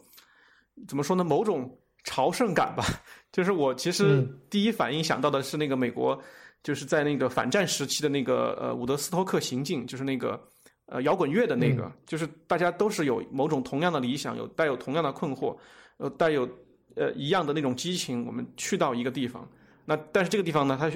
[0.87, 2.83] 怎么说呢，某种朝圣感吧。
[3.31, 6.19] 就是我其实第一反应想到的是那个美国，
[6.63, 10.41] 就是在那个反战时期的那个呃伍德斯托克行径，就是那个。
[10.87, 15.55] 呃，摇滚乐的那个，就是大家都是有某种同样的理想，有带有同样的困惑，
[15.97, 16.49] 呃，带有
[16.95, 18.25] 呃一样的那种激情。
[18.25, 19.45] 我们去到一个地方，
[19.83, 20.89] 那但是这个地方呢，他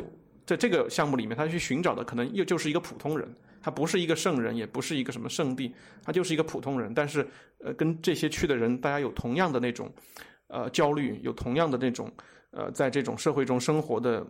[0.46, 3.28] 在这个项目里面，他去寻找的可能又就是一个普通人，
[3.62, 5.74] 他不是一个圣人，也不是一个什么圣地，
[6.04, 6.94] 他就是一个普通人。
[6.94, 7.28] 但是，
[7.60, 9.92] 呃，跟这些去的人，大家有同样的那种
[10.48, 12.10] 呃焦虑，有同样的那种
[12.52, 14.26] 呃在这种社会中生活的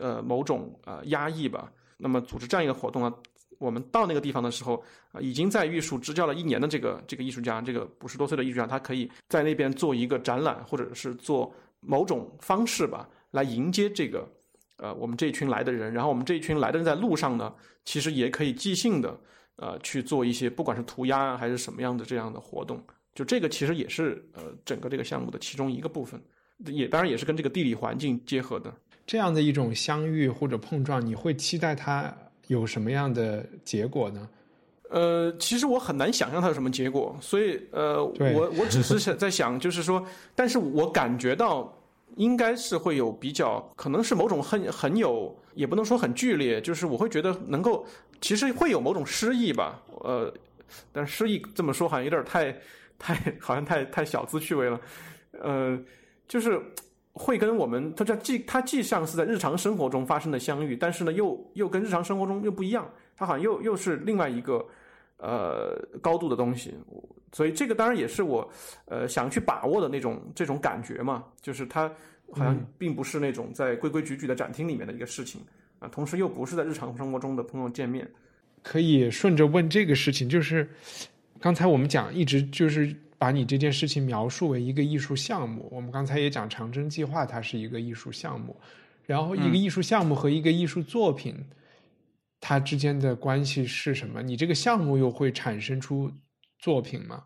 [0.00, 1.70] 呃某种呃压抑吧。
[1.96, 3.14] 那么，组织这样一个活动呢？
[3.58, 4.82] 我们到那个地方的时候，
[5.12, 14.28] 啊，已经在玉树支教了一年的这个这个艺术家，这个五十多岁的艺术家，他可以在那边做一个展览，或者是做某种方式吧，来迎接这个，
[14.78, 15.92] 呃，我们这一群来的人。
[15.92, 19.18] 然后我们这一群来的人在路上呢，其实也可以即兴的，
[19.56, 22.82] 呃，去做一些不管是涂鸦，还是什么样的这样的活动。
[23.14, 26.20] 就这个其实也是呃整个这个项目的其中一个部分，
[26.66, 28.74] 也当然也是跟这个地理环境结合的。
[29.06, 32.12] 这样的一种相遇或者碰撞，你会期待它？
[32.46, 34.28] 有什么样的结果呢？
[34.90, 41.76] 呃，其实我很难想象它有什么结果，所以呃，我我只是想在想，就是说，但是我感觉到
[42.16, 47.84] 应该是会有比较，可能是某种很很有，也不能说很剧烈，就是我会觉得能够，
[48.20, 50.32] 其实会有某种诗意吧，呃，
[50.92, 52.56] 但诗意这么说好像有点太
[52.98, 54.80] 太好像太太小资趣味了，
[55.40, 55.78] 呃，
[56.28, 56.60] 就是。
[57.16, 64.66] 会跟我们，它这既它既像是在日常生活中发生的相遇，但是呢，又又跟日常生活中又不一样，它好像又又是另外一个
[65.18, 66.74] 呃高度的东西。
[67.32, 68.50] 所以这个当然也是我
[68.86, 71.88] 呃想去把握的那种这种感觉嘛，就是它
[72.32, 75.40] 好像并不是那种在规规矩矩的展厅里面的一个事情
[75.78, 78.10] 啊，同时又不是在日常生活中的朋友见面。
[78.64, 80.68] 可以顺着问这个事情，就是
[81.38, 82.92] 刚才我们讲一直就是。
[83.24, 88.54] 把你这件事情描述为一个艺术项目，我们刚才也讲长征计划，它是一个艺术项目。
[89.06, 91.34] 然后，一个艺术项目和一个艺术作品，
[92.38, 94.20] 它之间的关系是什么？
[94.20, 96.12] 你这个项目又会产生出
[96.58, 97.24] 作品吗？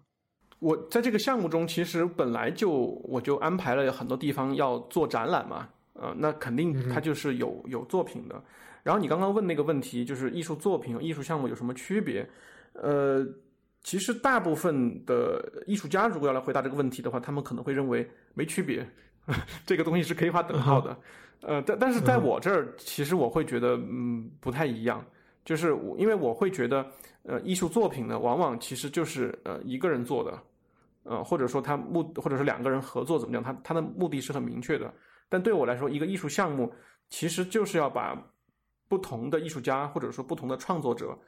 [0.60, 2.70] 我在这个项目中，其实本来就
[3.02, 8.40] 我就安排了很多地方要做展览嘛，呃，那肯定它就是有有作品的。
[8.84, 12.24] 然后你刚刚问那个问题，就是艺术作品和艺术项目有什么区别？
[12.74, 13.26] 呃。
[13.88, 18.86] 其实，大部分的艺术家如果要来回答这个问题的话，他们可能会认为没区别，
[19.64, 20.94] 这个东西是可以画等号的。
[21.40, 25.02] 呃，但但是在我这儿，其实我会觉得，嗯，不太一样。
[25.42, 26.86] 就是我因为我会觉得，
[27.22, 30.38] 呃，艺术作品呢，往往其实就是呃一个人做的，
[31.04, 34.92] 呃，或者说他目，或者是两个人合作怎么样，他他的目的是很明确的。
[35.30, 36.70] 但对我来说，一个艺术项目
[37.08, 38.22] 其实就是要把
[38.86, 41.18] 不同的艺术家或者说不同的创作者。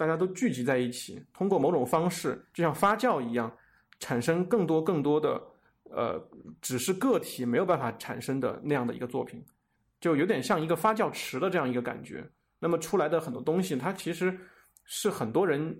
[0.00, 3.54] 大家都聚集在一起，通过某种方式，就像发酵一样，
[3.98, 5.38] 产生更多更多的，
[5.90, 6.18] 呃，
[6.62, 9.44] 只是个体没有办法产生的那样的一个作品，
[10.00, 12.26] 就有点像一个发酵池的这样一个感觉。
[12.58, 14.34] 那么出来的很多东西，它其实
[14.86, 15.78] 是很多人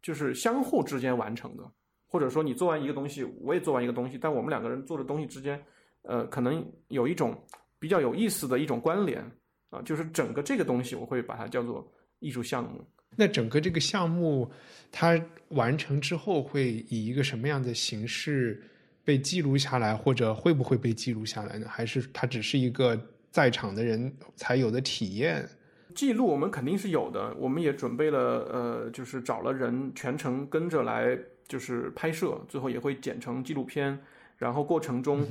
[0.00, 1.68] 就是相互之间完成的，
[2.06, 5.60] 或者说你做完一个东西，我也做完一个东西，但我们两个人做的东西之间，
[6.02, 7.36] 呃，可能有一种
[7.80, 9.28] 比较有意思的一种关联。
[9.70, 11.84] 啊，就是整个这个东西我会把它叫做
[12.20, 12.84] 艺术项目。
[13.16, 14.50] 那整个这个项目
[14.90, 18.62] 它完成之后会以一个什么样的形式
[19.04, 21.66] 被记录下来，或者会不会被记录下来呢？
[21.68, 22.98] 还是它只是一个
[23.30, 25.48] 在场的人才有的体验？
[25.94, 28.18] 记录我们肯定是有的，我们也准备了，
[28.52, 33.98] 呃，就是找了人全程跟着来，就是拍摄，最后也会剪成纪录片，
[34.38, 35.26] 然后过程中，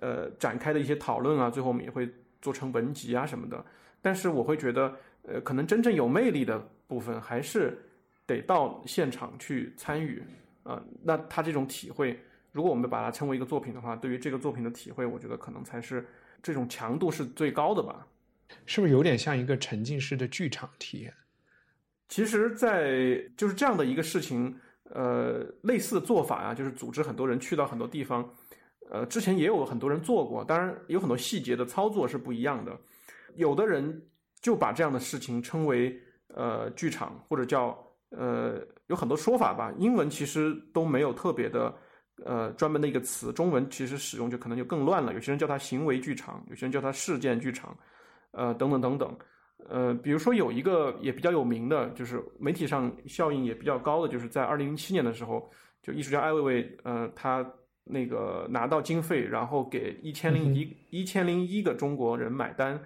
[0.00, 2.08] 呃，展开的一些讨论啊，最后我们也会
[2.40, 3.62] 做成文集啊什么的。
[4.00, 7.78] 但是我会觉得，呃，可能真正有魅力的部分还是
[8.26, 10.20] 得到现场去参与
[10.64, 10.82] 啊。
[11.04, 12.18] 那他这种体会，
[12.50, 16.04] 如果我们把它称为一个作品的话，对于这个作品的体会，我觉得可能才是
[16.42, 18.04] 这种强度是最高的吧。
[18.66, 21.14] 是不是有点像一个沉浸式的剧场体验？
[22.08, 28.26] 其实，在就是这样的一个事情，呃，类似的做法啊，就是组织很多人去到很多地方，
[28.90, 32.74] 呃，之前也有很多人做过，当然有很多细节的操作是不一样的。
[33.36, 34.02] 有的人
[34.40, 36.00] 就把这样的事情称为
[36.34, 37.76] 呃剧场，或者叫
[38.10, 39.72] 呃有很多说法吧。
[39.78, 41.74] 英文其实都没有特别的
[42.24, 45.12] 呃专门的一个词，中文其实使用就可能就更乱了。
[45.14, 47.76] 有些人叫它行为剧场，有些人叫它事件剧场。
[48.32, 49.18] 呃，等等等等，
[49.70, 55.50] 呃，比如说有一个也比较有名的，就是媒体上效应也比较高的，就是在二零零七年的时候，
[55.82, 57.44] 就艺术家艾薇薇，呃，他
[57.84, 62.78] 那个拿到经费，然后给一千零一一千零一个中国人买单，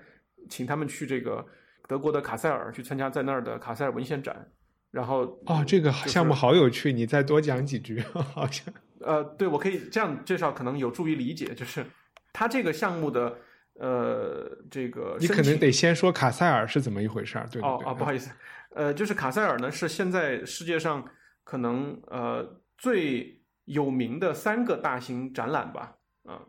[0.48, 1.44] 请他们去这个
[1.92, 4.50] 德国的卡塞尔去参加在那儿的卡塞尔文献展，
[4.90, 8.00] 然后哦，这个项目好有趣，你再多讲几句，
[8.32, 11.84] 好像呃，对我可以这样介绍，可能有助于理解，就是
[12.32, 13.36] 他这个项目的。
[13.80, 17.68] 呃，这个你可能得先说卡塞尔是怎么一回事儿，对对？
[17.68, 18.30] 哦哦，不好意思，
[18.74, 21.02] 呃，就是卡塞尔呢是现在世界上
[21.42, 26.40] 可能呃最有名的三个大型展览吧，啊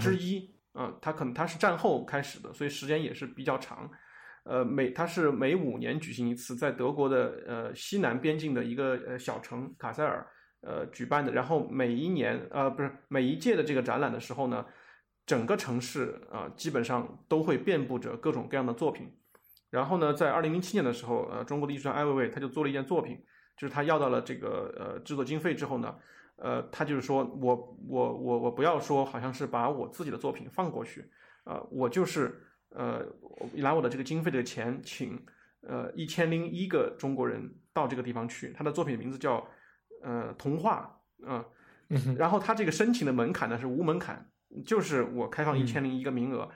[0.00, 3.88] 之一嗯，它可能它是战后开始的，所以时间也是比较长，
[4.46, 10.26] 呃，每它是每五年举行一次，在德国的呃西南边境的一个呃小城卡塞尔
[10.60, 14.64] 呃举办的，然后每一年呃不是每一届的这个展览的时候呢。
[15.26, 19.12] 整个城市啊，基本上都会遍布着各种各样的作品。
[19.70, 23.18] 然后呢，在二零零七年的时候，呃，中国的艺术家艾薇薇他就做了一件作品，
[23.56, 25.92] 就是他要到了这个呃制作经费之后呢，
[26.36, 31.10] 呃，他就是说我我我我不要说好像是把我自己的作品放过去，
[31.42, 33.04] 啊，我就是呃
[33.54, 35.24] 拿我的这个经费的钱，请
[35.60, 38.52] 呃一千零一个中国人到这个地方去。
[38.52, 39.46] 他的作品名字叫
[40.02, 41.44] 呃童话啊，
[42.16, 44.30] 然后他这个申请的门槛呢是无门槛。
[44.64, 46.48] 就是我开放一千零一个名额，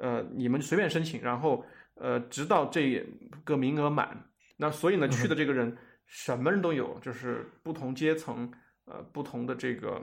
[0.00, 3.06] 呃，你们随便申请，然后呃，直到这
[3.44, 4.28] 个名额满。
[4.56, 8.50] 那所以呢，去的这个人什么人都有，就是不同阶层，
[8.86, 10.02] 呃，不同的这个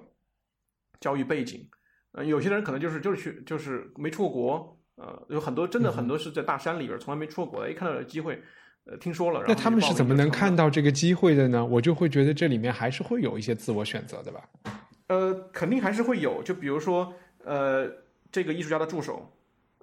[0.99, 1.67] 教育背景。
[2.11, 8.41] 呃，有些人可能就是就是去就是没出过国，呃，有很多真的很多是在大山里边从来没出过国的，一看到有机会，
[8.85, 9.43] 呃，听说了。
[9.47, 11.65] 那他们是怎么能看到这个机会的呢？
[11.65, 14.41] 我就会觉得这里面还是会有一些自我选择的吧。
[15.07, 17.13] 呃，肯定还是会有，就比如说。
[17.43, 17.89] 呃，
[18.31, 19.27] 这个艺术家的助手，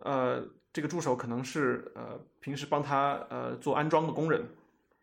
[0.03, 0.41] 呃，
[0.73, 4.41] 这个助手可能是呃平时帮他呃做安装的工人，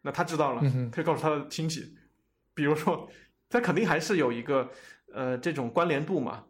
[0.02, 1.98] 那他知道了，可以告诉他的亲戚，
[2.54, 3.10] 比如说，
[3.50, 4.70] 他肯定还是有一个
[5.14, 6.46] 呃这种关联度嘛，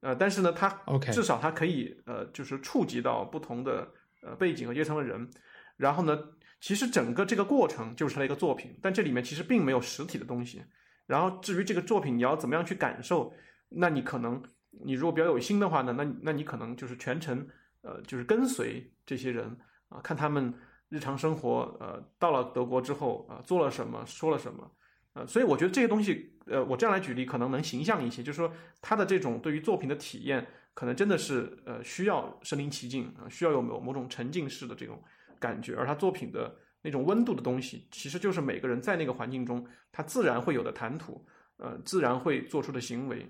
[0.00, 3.88] 呃，但是呢，它 OK 至少它可以呃就是触及到不同的
[4.22, 5.28] 呃背景和阶层的人，
[5.76, 6.18] 然后呢，
[6.60, 10.62] 其实整个这个过程就是它的一个作品，但这里面其实并没有实体的东西，
[11.06, 13.32] 然后至于这个作品你要怎么样去感受，
[13.68, 14.42] 那你可能。
[14.84, 17.44] 你如果比较有心的话呢，那那你可能就是全程，
[17.80, 19.44] 呃，就是跟随这些人
[19.88, 20.54] 啊，看他们
[20.90, 24.70] 日常生活，呃，到了德国之后啊，做了什么，说了什么，
[25.18, 35.02] 呃，所以我觉得这些东西，呃，我这样来举例可能能形象一些，就是说他的这种对于作品的体验，可能真的是呃需要身临其境啊，需要有某某种沉浸式的这种
[35.40, 43.26] 感觉，而他作品的那种温度的东西，其实就是每个人在那个环境中他自然会有的谈吐，呃，自然会做出的行为。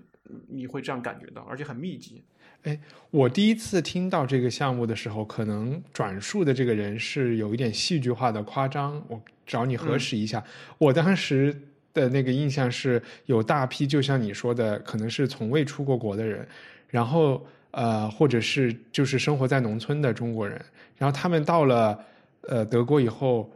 [0.47, 2.23] 你会这样感觉到，而且很密集。
[2.61, 2.79] 哎，
[3.09, 9.03] 我第一次听到这个项目的时候，可能转述的这个人是有一点戏剧化的夸张。
[9.07, 10.43] 我找你核实一下。
[10.77, 11.59] 我当时
[11.93, 16.47] 的那个印象是有大批，就像你说的，可能是从未出过国的人，
[16.87, 20.59] 然后呃，或者是就是生活在农村的中国人，
[20.97, 21.99] 然后他们到了
[22.41, 23.49] 呃德国以后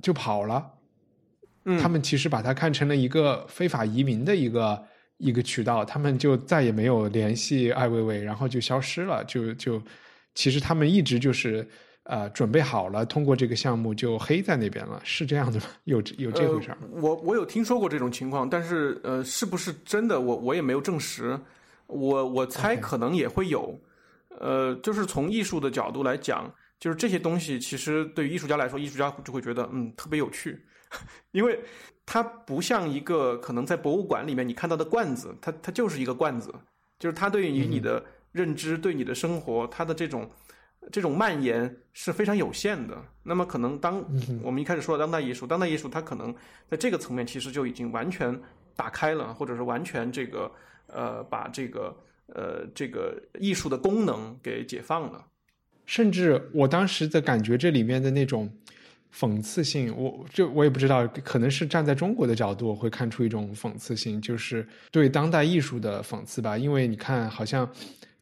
[0.00, 0.70] 就跑了。
[1.64, 4.84] 嗯，他们其实把它看成了一个非法移民的一个。
[5.18, 9.22] 一个渠道，他们就再也没有联系艾薇薇，然后就消失了。
[9.22, 9.80] 就就，
[10.34, 11.64] 其实他们一直就是
[12.04, 15.66] 呃准备好了，通过这个项目就黑在那边了，是这样的吗？
[15.84, 16.78] 有有这回事儿？
[16.90, 20.20] 我我有听说过这种情况，但是呃，是不是真的？
[20.20, 21.38] 我我也没有证实。
[21.86, 23.78] 我我猜可能也会有。
[24.40, 30.58] 呃，就是从艺术的角度来讲，就是这些东西，其实对于艺术家来说，艺术家就会觉得嗯特别有趣，
[31.30, 31.60] 因为
[32.06, 36.52] 它不像一个可能在博物馆里面你看到的罐子，它它就是一个罐子，
[36.98, 40.28] 就是它对于你的认知、对你的生活，它的这种
[40.90, 42.96] 这种蔓延是非常有限的。
[43.22, 44.04] 那么可能当
[44.42, 46.34] 我们一开始说当代艺术，当代艺术它可能
[46.68, 48.36] 在这个层面其实就已经完全
[48.74, 50.50] 打开了，或者是完全这个
[50.88, 55.24] 呃把这个呃这个艺术的功能给解放了。
[55.86, 58.50] 甚至我当时的感觉，这里面的那种
[59.14, 66.56] 讽刺性，我这我也不知道，可能是站在中国的角度会看出一种讽刺性，就是对当代艺术的讽刺吧。
[66.56, 67.70] 因为你看，好像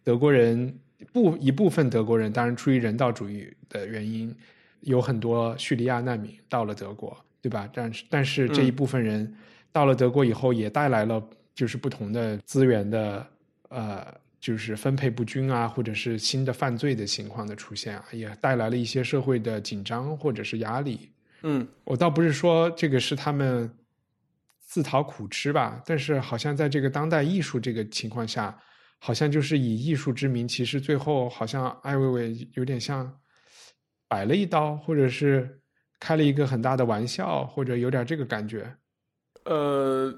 [0.02, 0.74] 德国人
[1.12, 4.34] 不一部分德国人，当然出于人道主义的原因，
[4.80, 7.68] 有很多叙利亚难民到了德国，对吧？
[7.72, 9.34] 但是但是这一部分人
[9.72, 11.22] 到了德国以后，也带来了
[11.54, 13.26] 就是不同的资源的
[13.68, 14.06] 呃。
[14.40, 21.10] 就是分配不均啊，或者是新的犯罪的情况的出现啊，也带来了一些社会的紧张或者是压力。
[21.42, 23.70] 嗯，我倒不是说这个是他们
[24.58, 28.58] 自讨苦吃吧，但是好像在这个当代艺术这个情况下，
[29.02, 33.10] 好像就是以艺术之名，其实最后好像艾薇薇有点像
[34.06, 35.58] 摆了一刀，或者是
[35.98, 38.70] 开了一个很大的玩笑，或者有点这个感觉。
[39.44, 40.14] 呃，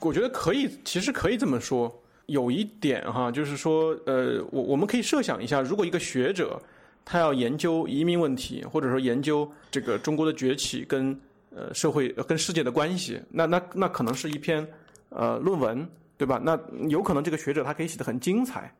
[0.00, 2.02] 我觉得可以，其实可以这么说。
[2.26, 6.60] 有一点哈，就是说，呃，我我们可以设想一下，如果一个学者
[7.04, 11.14] 他要研究移民问题，或者说研究这个中国的崛起跟
[11.50, 14.66] 呃社会跟世界的关系，那那那可能是一篇
[15.10, 15.86] 呃论文，
[16.22, 16.40] 对吧？
[16.40, 16.56] 那
[16.88, 18.72] 有可能这个学者他可以写的很精彩，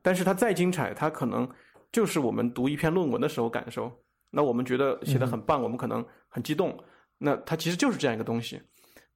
[0.00, 1.48] 但是他再精彩，他可能
[1.90, 3.90] 就是我们读一篇论文的时候感受。
[4.30, 6.78] 那我们觉得写的很棒，我们可能很激动。
[7.18, 8.62] 那他其实就是这样一个东西。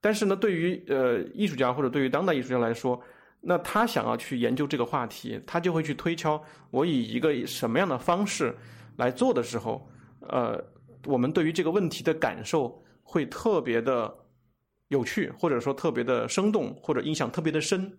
[0.01, 3.01] 但是呢，对于呃艺术家或者对于当代艺术家来说，
[3.39, 8.53] 那他想要去研究这个话题，他就会去推敲我以一个什么样的方式
[8.97, 9.89] 来做的时候，
[10.27, 10.61] 呃，
[11.05, 14.13] 我们对于这个问题的感受会特别的
[14.89, 17.91] 有趣，或者说特别的生动，或者印象特别的深，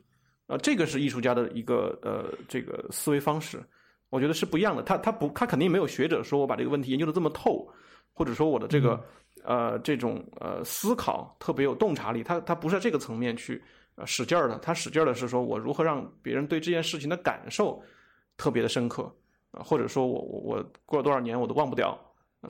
[0.47, 3.61] 啊，这个是艺术家的一个呃这个思维方式，
[4.11, 4.83] 我觉得是不一样的。
[4.83, 7.67] 他他不他肯定没有学者说我把这个问题研究的这么透，
[8.13, 9.03] 或者说我的这个
[9.45, 13.63] 呃这种呃思考特别有洞察力，他他不是在这个层面去
[13.95, 14.07] 呃。
[14.07, 17.81] 使劲儿的，他使劲儿的是说，我如何让别人对这件事情的感受
[18.37, 19.05] 特别的深刻
[19.53, 21.97] 啊，或者说我我我过了多少年我都忘不掉。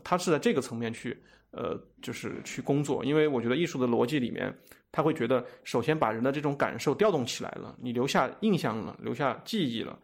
[0.05, 1.16] 他是在这个层面去
[1.53, 4.57] 呃，就是去工作，因为我觉得艺术的逻辑里面，
[4.93, 9.99] 他会觉得首先把人的这种感受调动起来了，你留下印象了，留下记忆了，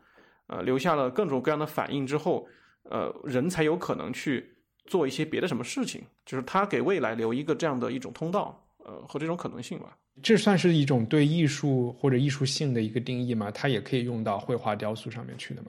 [0.49, 2.49] 呃，留下了各种各样的反应之后，
[2.83, 4.57] 呃，人才有可能去
[4.87, 9.97] 做一些别的什么事情，就是他给未来留一个这样的一种通道，呃，和这种可能性吧。
[10.23, 13.51] 这算是一种对艺术或者艺术性的一个定义吗？
[13.51, 15.69] 它也可以用到绘画、雕塑上面去的吗？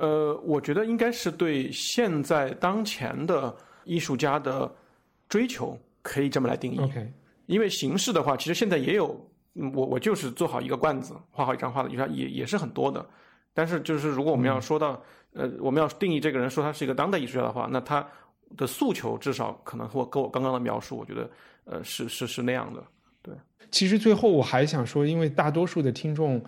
[0.00, 4.74] 呃，我觉得应该是对现在当前的艺术家的
[5.28, 6.78] 追求可以这么来定义。
[6.78, 7.12] OK，
[7.44, 9.08] 因为形式的话，其实现在也有，
[9.74, 13.06] 我我就是做好一个罐子，画好一张画的艺术家也也是很多的。
[13.52, 15.02] 但是就是如果我们要说到，
[15.34, 18.06] 呃，我们要定义这个人说他是一个当代艺术家的话，那他
[18.56, 21.30] 的诉求至少可能和跟我刚刚的描述，我觉得
[21.64, 22.82] 呃是是是那样的。
[23.20, 23.34] 对。
[23.70, 26.42] 其实最后我还想说，因为大多数的听众，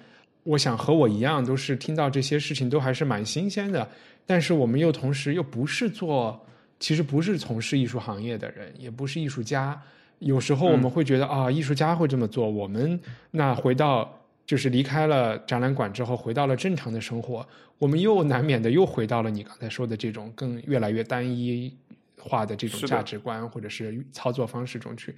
[0.45, 3.88] 我想和我一样，都是听到这些事情都还是蛮新鲜的。
[4.26, 6.45] 但是我们又同时又不是做，
[6.78, 9.80] 其实不是从事艺术行业的人，也不是艺术家。
[10.20, 12.99] 有时候我们会觉得啊，艺术家会这么做，我们
[13.30, 17.45] 那回到就是离开了展览馆之后，回到了正常的生活，
[17.78, 21.72] 我们又难免的又回到了你刚才说的这种更越来越单一
[22.16, 25.12] 化的这种价值观或者是操作方式中去。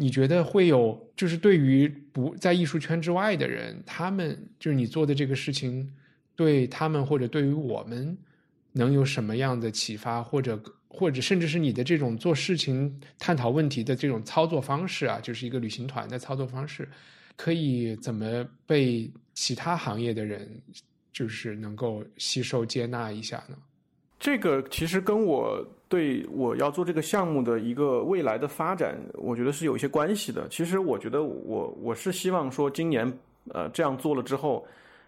[0.00, 5.92] 你觉得会有，就是对于不在艺术圈之外的人，他们就是你做的这个事情，
[6.36, 8.16] 对他们或者对于我们，
[8.70, 16.88] 能有什么样的启发，或者或者甚至是你的这种做事情、探讨问题的这种操作方式啊，就是一个旅行团的操作方式，
[17.34, 20.48] 可以怎么被其他行业的人
[21.12, 23.58] 就是能够吸收接纳一下呢？
[24.20, 25.74] 这个其实跟我。
[25.88, 30.46] 对我要做这个项目的一个未来的发展，我觉得是有一些关系的。
[30.48, 33.10] 其实我觉得我我是希望说，今年
[33.54, 34.66] 呃这样做了之后，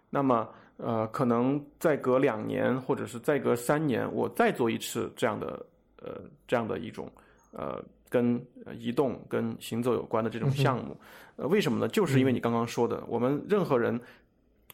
[0.09, 5.67] 那么呃可能再隔两年或者是再隔三年，我再做一次这样的
[6.03, 6.19] 呃
[6.49, 7.13] 这样的一种
[7.53, 7.79] 呃
[8.09, 8.43] 跟
[8.79, 10.97] 移动跟行走有关的这种项目。
[11.37, 11.89] 呃，为什么呢？
[11.89, 14.01] 就是因为你刚刚说的，我们任何人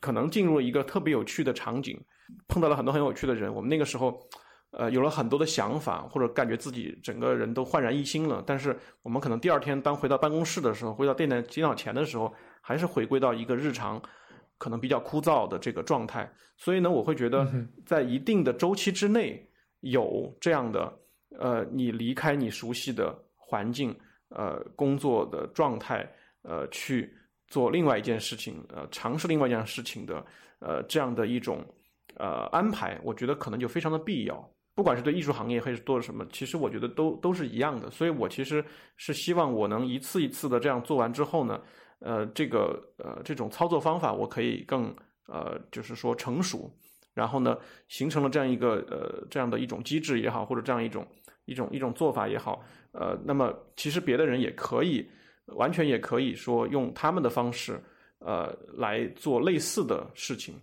[0.00, 2.00] 可能进入了一个特别有趣的场景，
[2.46, 4.16] 碰到了很多很有趣的人，我们那个时候。
[4.72, 8.42] 呃，有了很多的想法，或者感觉自己整个人都焕然一新了。
[8.46, 14.02] 但是我们可能第二天当回到办公室的时候，回到电脑电脑前的时候，还是回归到一个日常，
[14.58, 16.30] 可能比较枯燥的这个状态。
[16.58, 17.46] 所以呢，我会觉得
[17.84, 19.48] 在一定的周期之内，
[19.80, 20.92] 有这样的
[21.38, 23.94] 呃，你离开你熟悉的环境，
[24.30, 26.06] 呃，工作的状态，
[26.42, 27.14] 呃，去
[27.46, 30.24] 做另外一件事情，呃，尝试另外一件事情的，
[30.58, 31.64] 呃，这样的一种
[32.16, 34.50] 呃安排，我觉得可能就非常的必要。
[34.76, 37.90] 不管是对艺术行业还是做什么，其实我觉得都都是一样的。
[37.90, 38.62] 所以我其实
[38.98, 41.58] 是希望我能一次一次的这样做完之后呢，
[42.00, 44.94] 呃，这个呃这种操作方法我可以更
[45.28, 46.70] 呃就是说成熟，
[47.14, 47.56] 然后呢
[47.88, 51.08] 形成了这样一个呃这样的一种机制也好，或者这样一种
[51.46, 52.62] 一种一种做法也好，
[52.92, 55.08] 呃，那么其实别的人也可以
[55.46, 57.82] 完全也可以说用他们的方式
[58.18, 60.54] 呃来做类似的事情。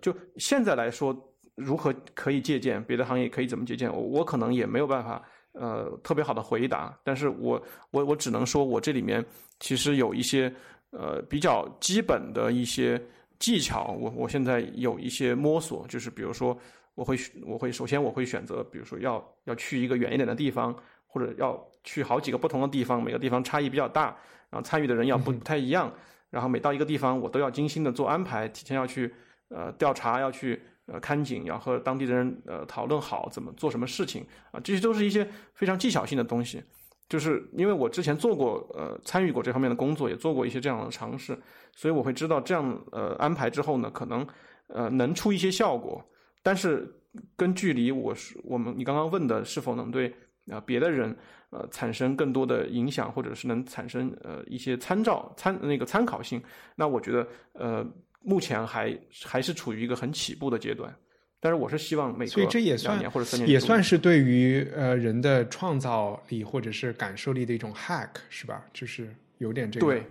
[0.00, 1.12] 就现在来说。
[1.60, 3.28] 如何可以借鉴别的行业？
[3.28, 3.92] 可以怎么借鉴？
[3.92, 6.98] 我我可能也没有办法，呃，特别好的回答。
[7.04, 9.24] 但是我我我只能说，我这里面
[9.58, 10.52] 其实有一些
[10.90, 13.00] 呃比较基本的一些
[13.38, 13.96] 技巧。
[13.98, 16.56] 我我现在有一些摸索，就是比如说，
[16.94, 20.74] 我会我会首先我会选择，比如说要要去一个远一点的地方，
[21.06, 24.16] 或者要去好几个不同的地方，每个地方差异比较大，
[24.50, 25.92] 然后参与的人要不不太一样，
[26.30, 29.12] 然后每到一个地方，我都要精心的做安排，提前要去
[29.48, 30.60] 呃调查，要去。
[30.92, 35.24] 呃，看景要和当地的人呃讨论好怎么做什么事情啊，这些都是一些
[35.54, 36.60] 非常技巧性的东西。
[37.08, 41.38] 就是因为我之前做过呃参与过这方面的工作，也做过一些这样的尝试，
[41.76, 44.26] 所以我会知道这样呃安排之后呢，可能
[44.66, 46.04] 呃能出一些效果。
[46.42, 46.92] 但是
[47.36, 50.12] 跟距离我是我们你刚刚问的是否能对
[50.50, 51.16] 啊别的人
[51.50, 56.42] 呃产生更多的影响，或者是能产生呃一些参照参那个参考性，
[56.74, 57.86] 那我觉得呃。
[58.22, 60.94] 目前还还是处于一个很起步的阶段，
[61.40, 68.62] 但是我是希望每所以这也算或者三年也算是对于呃人的创造力或者是感受力的一种 hack 是吧？
[68.74, 69.86] 就是有点这个。
[69.86, 70.04] 对，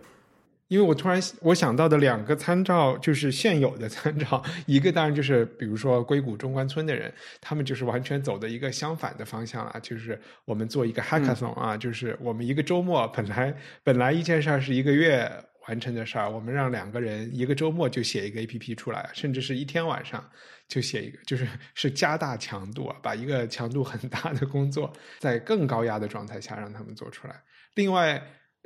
[0.70, 15.32] 因为我突然我想到的两个参照就是现有的参照，一个当然就是比如说硅谷中关村的人，他们就是完全走的一个相反的方向啊，就是我们做一个 hackathon 啊，就是我们一个周末本来本来一件事儿是一个月。
[15.68, 20.28] 完成的事儿，我们让两个人一个周末就写一个 A P P 出来，甚至是一天晚上
[20.68, 27.44] 就写一个，就是 是加大强度啊，把一个强度很大的工作在更高压的状态下让他们做出来。
[27.76, 28.22] 另外，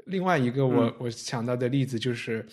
[0.06, 2.46] 另外一个我我想到的例子就是，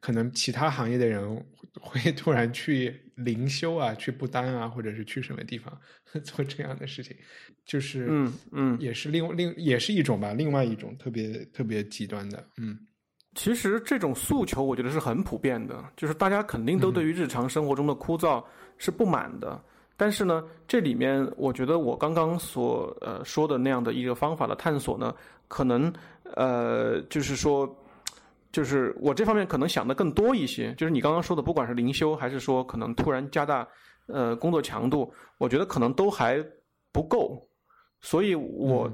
[0.00, 1.44] 可能其他行业的人
[1.80, 5.80] 会突然去灵修啊，去不丹啊，或者是去什么地方
[6.24, 7.16] 做这样的事情，
[7.64, 12.78] 就是嗯嗯，也是另另也是一种吧，另外一种特别特别极端的，嗯。
[13.36, 18.42] 其实这种诉求，我觉得是很普遍的，就是大家肯定都对于日常生活中的枯燥
[18.78, 19.62] 是不满的。
[19.94, 25.14] 但是呢，这里面我觉得我刚刚所呃说的那样的一个方法的探索呢，
[25.48, 25.92] 可能
[26.34, 27.68] 呃就是说，
[28.50, 30.74] 就是我这方面可能想的更多一些。
[30.74, 33.68] 就是你刚刚说的，不管是灵修还是说可能突然加大
[34.06, 36.42] 呃工作强度，我觉得可能都还
[36.90, 37.46] 不够。
[38.00, 38.90] 所以我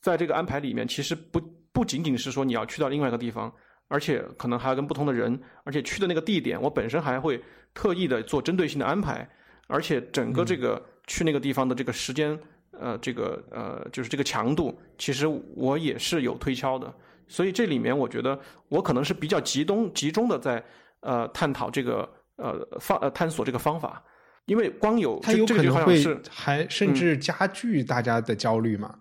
[0.00, 1.40] 在这个安排里面，其实不
[1.72, 3.52] 不仅仅是说你要去到另外一个地方。
[3.92, 7.42] 而且可能还要跟不同的人，而且去的那个地点，我本身还会
[7.74, 9.28] 特意的做针对性的安排，
[9.66, 12.38] 而且整个这个去那个地方的这个时间，
[12.70, 15.26] 呃，这个呃，就是这个强度，其实
[15.56, 16.94] 我也是有推敲的。
[17.26, 18.38] 所以这里面我觉得
[18.68, 20.64] 我可能是比较集中集中的在
[21.00, 24.00] 呃探讨这个呃方呃探索这个方法，
[24.46, 28.94] 因为光有它有可能会还甚至加剧大家的焦虑嘛。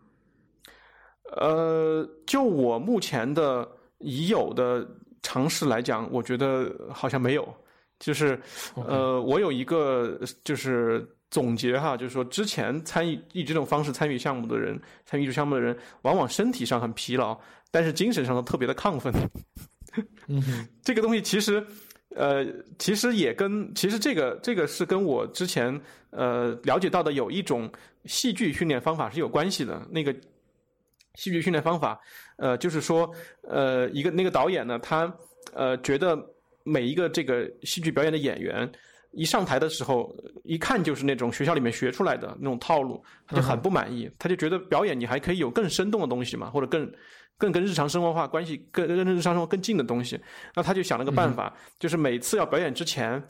[1.37, 3.77] 呃，就我目前的。
[3.99, 4.87] 已有的
[5.21, 7.47] 尝试来讲，我觉得好像没有。
[7.99, 8.39] 就是，
[8.75, 17.37] 呃，我有一个就是总结哈，就是说之前参与以这种方式参与项目的人，参与艺术项目的人，往往身体上很疲劳，
[17.71, 19.13] 但是精神上都特别的亢奋。
[20.27, 21.61] 嗯，这个东西其实，
[22.15, 22.45] 呃，
[22.77, 25.77] 其实也跟其实这个这个是跟我之前
[26.11, 27.69] 呃了解到的有一种
[28.05, 29.85] 戏剧训练方法是有关系的。
[29.91, 30.15] 那个
[31.19, 31.99] 戏剧训练方法。
[32.37, 33.13] 呃，就是说，
[33.43, 35.13] 呃，一个那个导演呢，他
[35.53, 36.17] 呃觉得
[36.63, 38.71] 每一个这个戏剧表演的演员
[39.11, 40.09] 一上台的时候，
[40.45, 44.09] 一看就是那种学校里面学出来的那种套路，他就很不满意。
[44.17, 46.89] 他就觉得表演你还可以有更生动的东西嘛，或者更
[47.37, 50.17] 更跟日常生活化关系更跟日常生活更近的东西。
[50.55, 53.21] 那他就想了个办法，就是每次要表演之前，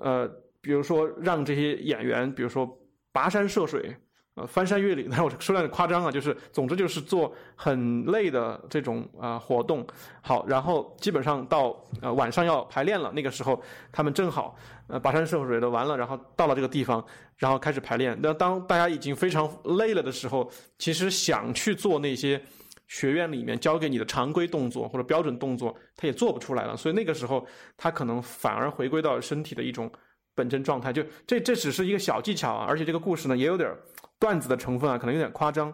[0.00, 0.26] 呃，
[0.62, 2.66] 比如说让这些演员，比如说
[3.12, 3.94] 跋山涉水。
[4.38, 9.84] 呃，翻山越岭， 那我说点夸张啊，就是总之就是做很累的这种啊活动。
[10.20, 13.60] 好，然后基本上到呃晚上要排练了，那个时候
[13.90, 17.04] 他们正好呃跋山涉水的完了，然后到了这个地方，
[17.36, 18.16] 然后开始排练。
[18.22, 22.40] 那当大家已经非常累了的时候，其实想去做那些
[22.86, 26.76] 学院里面教给你的常规动作或者标准动作，他也做不出来了。
[26.76, 27.44] 所以那个时候
[27.76, 29.90] 他可能反而回归到身体的一种
[30.34, 30.92] 本真状态。
[30.92, 33.74] 就这这只是一个小技巧啊，而且这个故事呢也有点。
[34.18, 35.72] 段子的成分啊，可能有点夸张。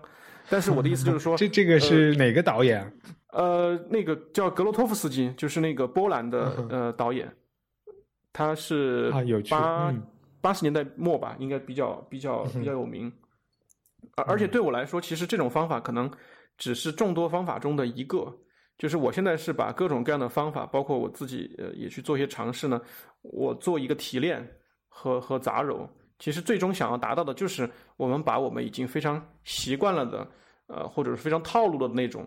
[0.50, 2.92] 但是我的意思就是说， 这这个是哪个导演？
[3.32, 7.32] 呃，那个叫格罗托夫斯基，就是那个波兰的呃导演，
[8.32, 9.10] 他是
[9.50, 9.92] 八
[10.40, 13.12] 八十年代末吧，应该比较比较比较有名。
[14.16, 16.10] 而而且对我来说，其实这种方法可能
[16.56, 18.32] 只是众多方法中的一个。
[18.76, 22.80] 就是我现在是把各种各样的方法，包括我自己呃也去做一些尝试呢，
[23.22, 24.44] 我做一个提炼
[24.88, 25.88] 和和杂糅。
[26.18, 30.30] 其实最终想要达到的就是，我们把我们已经非常习惯了的，
[30.68, 32.26] 呃，或者是非常套路的那种，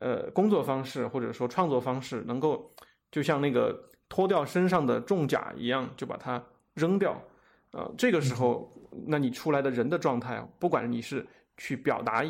[0.00, 2.68] 呃，工作方式或者说创作方式，能够
[3.12, 6.44] 就像那个脱掉身上的重甲一样，就把它
[6.74, 7.22] 扔掉。
[7.70, 8.70] 呃，这个时候，
[9.06, 11.24] 那你出来的人的状态，不管你是
[11.56, 12.24] 去表达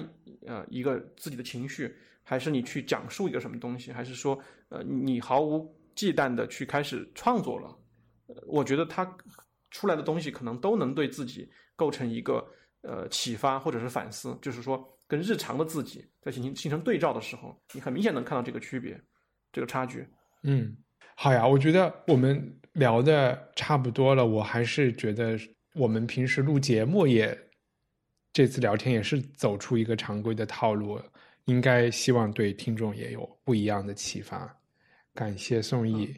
[0.46, 4.38] 呃一个自己的情绪，还是你去讲述一个什么东西，还是说
[4.68, 7.76] 呃你毫无忌惮的去开始创作了，
[8.26, 9.04] 呃我觉得它。
[9.72, 12.46] 出来的东西可能都能对自己构成一个
[12.82, 19.00] 呃启发或者是反思，就是说跟日常的自己在形形成对照的时候，你很明显能看到这个区别，
[19.50, 20.06] 这个差距。
[20.42, 20.76] 嗯，
[21.16, 25.38] 好呀，我觉得我们聊的差不多了，我还是觉得
[25.74, 27.36] 我们平时录节目也
[28.32, 31.00] 这次聊天也是走出一个常规的套路，
[31.46, 34.54] 应该希望对听众也有不一样的启发。
[35.14, 36.14] 感谢宋毅。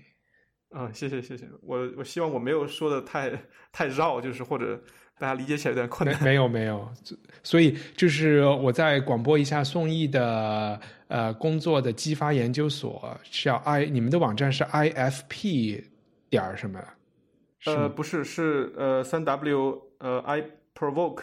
[0.75, 3.31] 啊，谢谢谢谢，我我希望我没有说的太
[3.70, 4.83] 太绕，就是或者
[5.16, 6.20] 大家理解起来有点困难。
[6.20, 6.93] 没有没有，
[7.45, 15.81] 所以就是我再广播一下宋毅的呃工作的激发研究所是要 i，你们的网站是 i f p
[16.29, 16.83] 点什么？
[17.66, 20.43] 呃，不是，是呃三 w 呃 i
[20.75, 21.22] provoke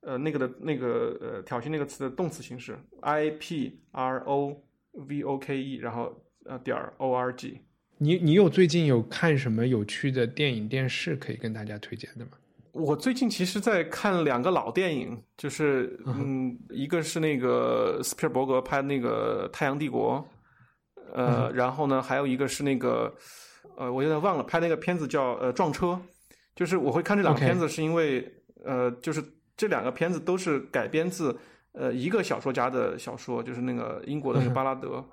[0.00, 4.56] 呃那个的那个呃挑衅那个词的动词形式 i p r o
[4.92, 6.10] v o k e，然后
[6.46, 7.60] 呃点 o r g。
[7.98, 12.30] 你你有最近有看什么有趣的电影电视可以跟大家推荐的吗？
[12.72, 20.24] 我最近其实在看两个老电影，就是嗯，一个是那个斯皮尔伯格拍的那个《太阳帝国》，
[21.12, 23.12] 呃，然后呢，还有一个是那个
[23.76, 25.86] 呃，我有点忘了，拍那个片子叫呃《撞车》，
[26.54, 28.32] 就是我会看这两个片子，是因为
[28.64, 29.20] 呃，就是
[29.56, 31.36] 这两个片子都是改编自
[31.72, 35.04] 呃一个小说家的小说，就是那个英国的是巴拉德。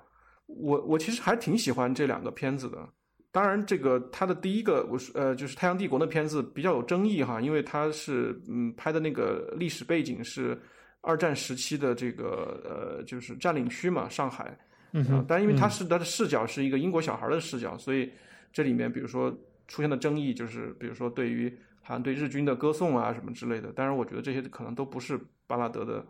[0.46, 2.88] 我我其实还挺喜欢这两个片子的，
[3.32, 10.58] 当然这个他的第一个我是呃就是《太阳帝国》的片子比较有争议哈，因为他是嗯拍的那个历史背景是
[11.02, 14.56] 二战时期的这个呃就是占领区嘛上海，
[14.92, 18.10] 嗯，但因为他是他的视角是一个英国小孩的视角，所以
[18.52, 19.30] 这里面比如说
[19.68, 26.06] 出现的争议就是比如说对于好像对日军的歌颂啊什么之类的，当然我觉得这些可能都不是巴拉德的，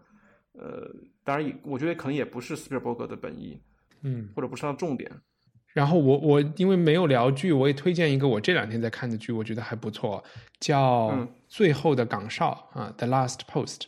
[0.52, 0.88] 呃，
[1.24, 3.60] 当然也我觉得可能也不是斯皮尔伯格的本意。
[4.02, 5.10] 嗯，或者不是它重点。
[5.72, 10.24] 然后我我因为没有聊剧，我也推荐一个我这两天在看的剧，我觉得还不错，
[10.58, 11.10] 叫
[11.48, 13.80] 《最后的岗哨》啊，《The Last Post》。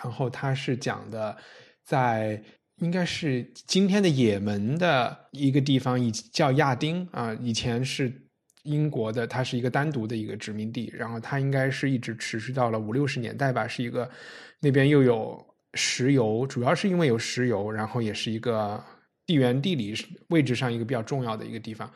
[0.00, 1.36] 然后它是讲的
[1.84, 2.40] 在
[2.76, 8.12] 应该是今天的也门的一个地方，以叫亚丁啊，以前是
[8.62, 10.92] 英国的，它是一个单独的一个殖民地。
[10.94, 14.08] 然后它应该是一直持续到了五六十年代吧，是一个
[14.60, 15.44] 那边又有
[15.74, 18.80] 石油，主要是因为有石油，然后也是一个。
[19.26, 19.94] 地缘地理
[20.28, 21.90] 位置上一个比较重要的一个地方，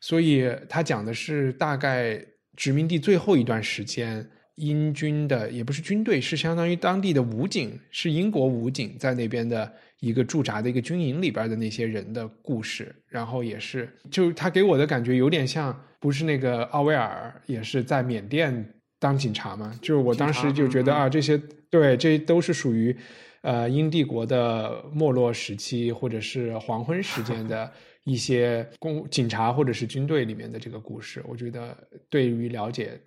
[0.00, 2.24] 所以他讲的是大概
[2.56, 12.94] 殖民地最后一段时间，英军的也不是军队，是相当于当地的武警，是英国武警在那边的一个驻扎的一个军营里边的那些人的故事。
[13.08, 19.76] 然后也是，就他给我的感觉有点像，不是那个奥威尔也是在缅甸当警察嘛？
[19.82, 21.36] 就是我当时就觉得啊，这些
[21.68, 22.96] 对，这都是属于。
[23.42, 27.72] 呃，英帝国的没落时期，或者是黄昏时间的
[28.04, 31.76] 一些公警察或者是军队里面的这个故事，我觉得
[32.10, 33.00] 对于了解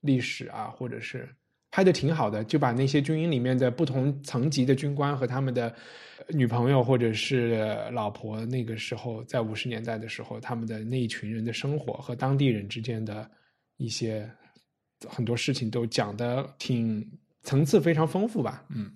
[0.00, 1.28] 历史啊，或者是
[1.72, 5.74] 拍的挺好的，就把那些军营里面的不同层级的军官和他们的
[6.28, 13.28] 女朋友或者是老婆，那个时候在五十年代的时候，他们的那一群人的生活和当地人之间的
[13.76, 14.30] 一些
[15.08, 17.04] 很多事情都讲的挺
[17.42, 18.92] 层次非常丰富吧，嗯。